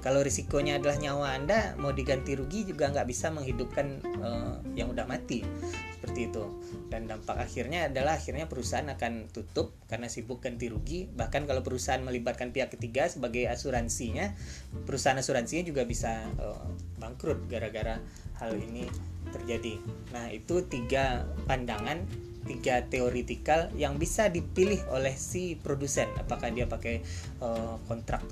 kalau 0.07 0.23
risikonya 0.23 0.79
adalah 0.79 0.95
nyawa 0.95 1.35
anda 1.35 1.75
mau 1.83 1.91
diganti 1.91 2.31
rugi 2.39 2.63
juga 2.63 2.87
nggak 2.95 3.11
bisa 3.11 3.27
menghidupkan 3.27 3.99
uh, 4.23 4.55
yang 4.71 4.87
udah 4.87 5.03
mati. 5.03 5.43
Seperti 5.99 6.31
itu. 6.31 6.47
Dan 6.87 7.11
dampak 7.11 7.35
akhirnya 7.35 7.91
adalah 7.91 8.15
akhirnya 8.15 8.47
perusahaan 8.47 8.87
akan 8.87 9.27
tutup 9.35 9.75
karena 9.91 10.07
sibuk 10.07 10.39
ganti 10.39 10.71
rugi. 10.71 11.11
Bahkan 11.11 11.43
kalau 11.43 11.59
perusahaan 11.59 11.99
melibatkan 11.99 12.55
pihak 12.55 12.71
ketiga 12.79 13.11
sebagai 13.11 13.51
asuransinya 13.51 14.31
perusahaan 14.87 15.19
asuransinya 15.19 15.67
juga 15.67 15.83
bisa 15.83 16.23
uh, 16.39 16.71
bangkrut 17.03 17.43
gara-gara 17.51 17.99
hal 18.39 18.55
ini 18.55 18.87
terjadi. 19.35 19.75
Nah 20.15 20.31
itu 20.31 20.63
tiga 20.71 21.27
pandangan 21.51 22.07
tiga 22.47 22.87
teoritikal 22.87 23.69
yang 23.75 23.99
bisa 23.99 24.31
dipilih 24.31 24.79
oleh 24.89 25.13
si 25.13 25.59
produsen. 25.59 26.07
Apakah 26.15 26.49
dia 26.49 26.65
pakai 26.65 27.03
uh, 27.43 27.75
kontrak 27.85 28.23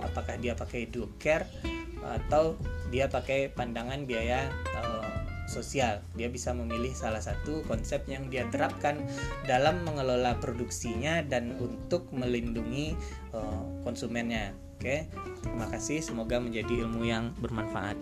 apakah 0.00 0.38
dia 0.38 0.54
pakai 0.54 0.86
care 1.18 1.50
atau 2.04 2.54
dia 2.92 3.10
pakai 3.10 3.50
pandangan 3.50 4.06
biaya 4.06 4.48
uh, 4.78 5.24
sosial. 5.50 6.00
Dia 6.14 6.30
bisa 6.30 6.54
memilih 6.54 6.94
salah 6.94 7.20
satu 7.20 7.66
konsep 7.66 8.06
yang 8.08 8.30
dia 8.32 8.46
terapkan 8.48 9.02
dalam 9.44 9.82
mengelola 9.84 10.38
produksinya 10.38 11.20
dan 11.26 11.58
untuk 11.58 12.08
melindungi 12.14 12.94
uh, 13.34 13.64
konsumennya. 13.82 14.54
Oke 14.78 15.10
terima 15.42 15.66
kasih. 15.68 16.00
Semoga 16.00 16.38
menjadi 16.38 16.86
ilmu 16.86 17.02
yang 17.04 17.32
bermanfaat 17.40 17.96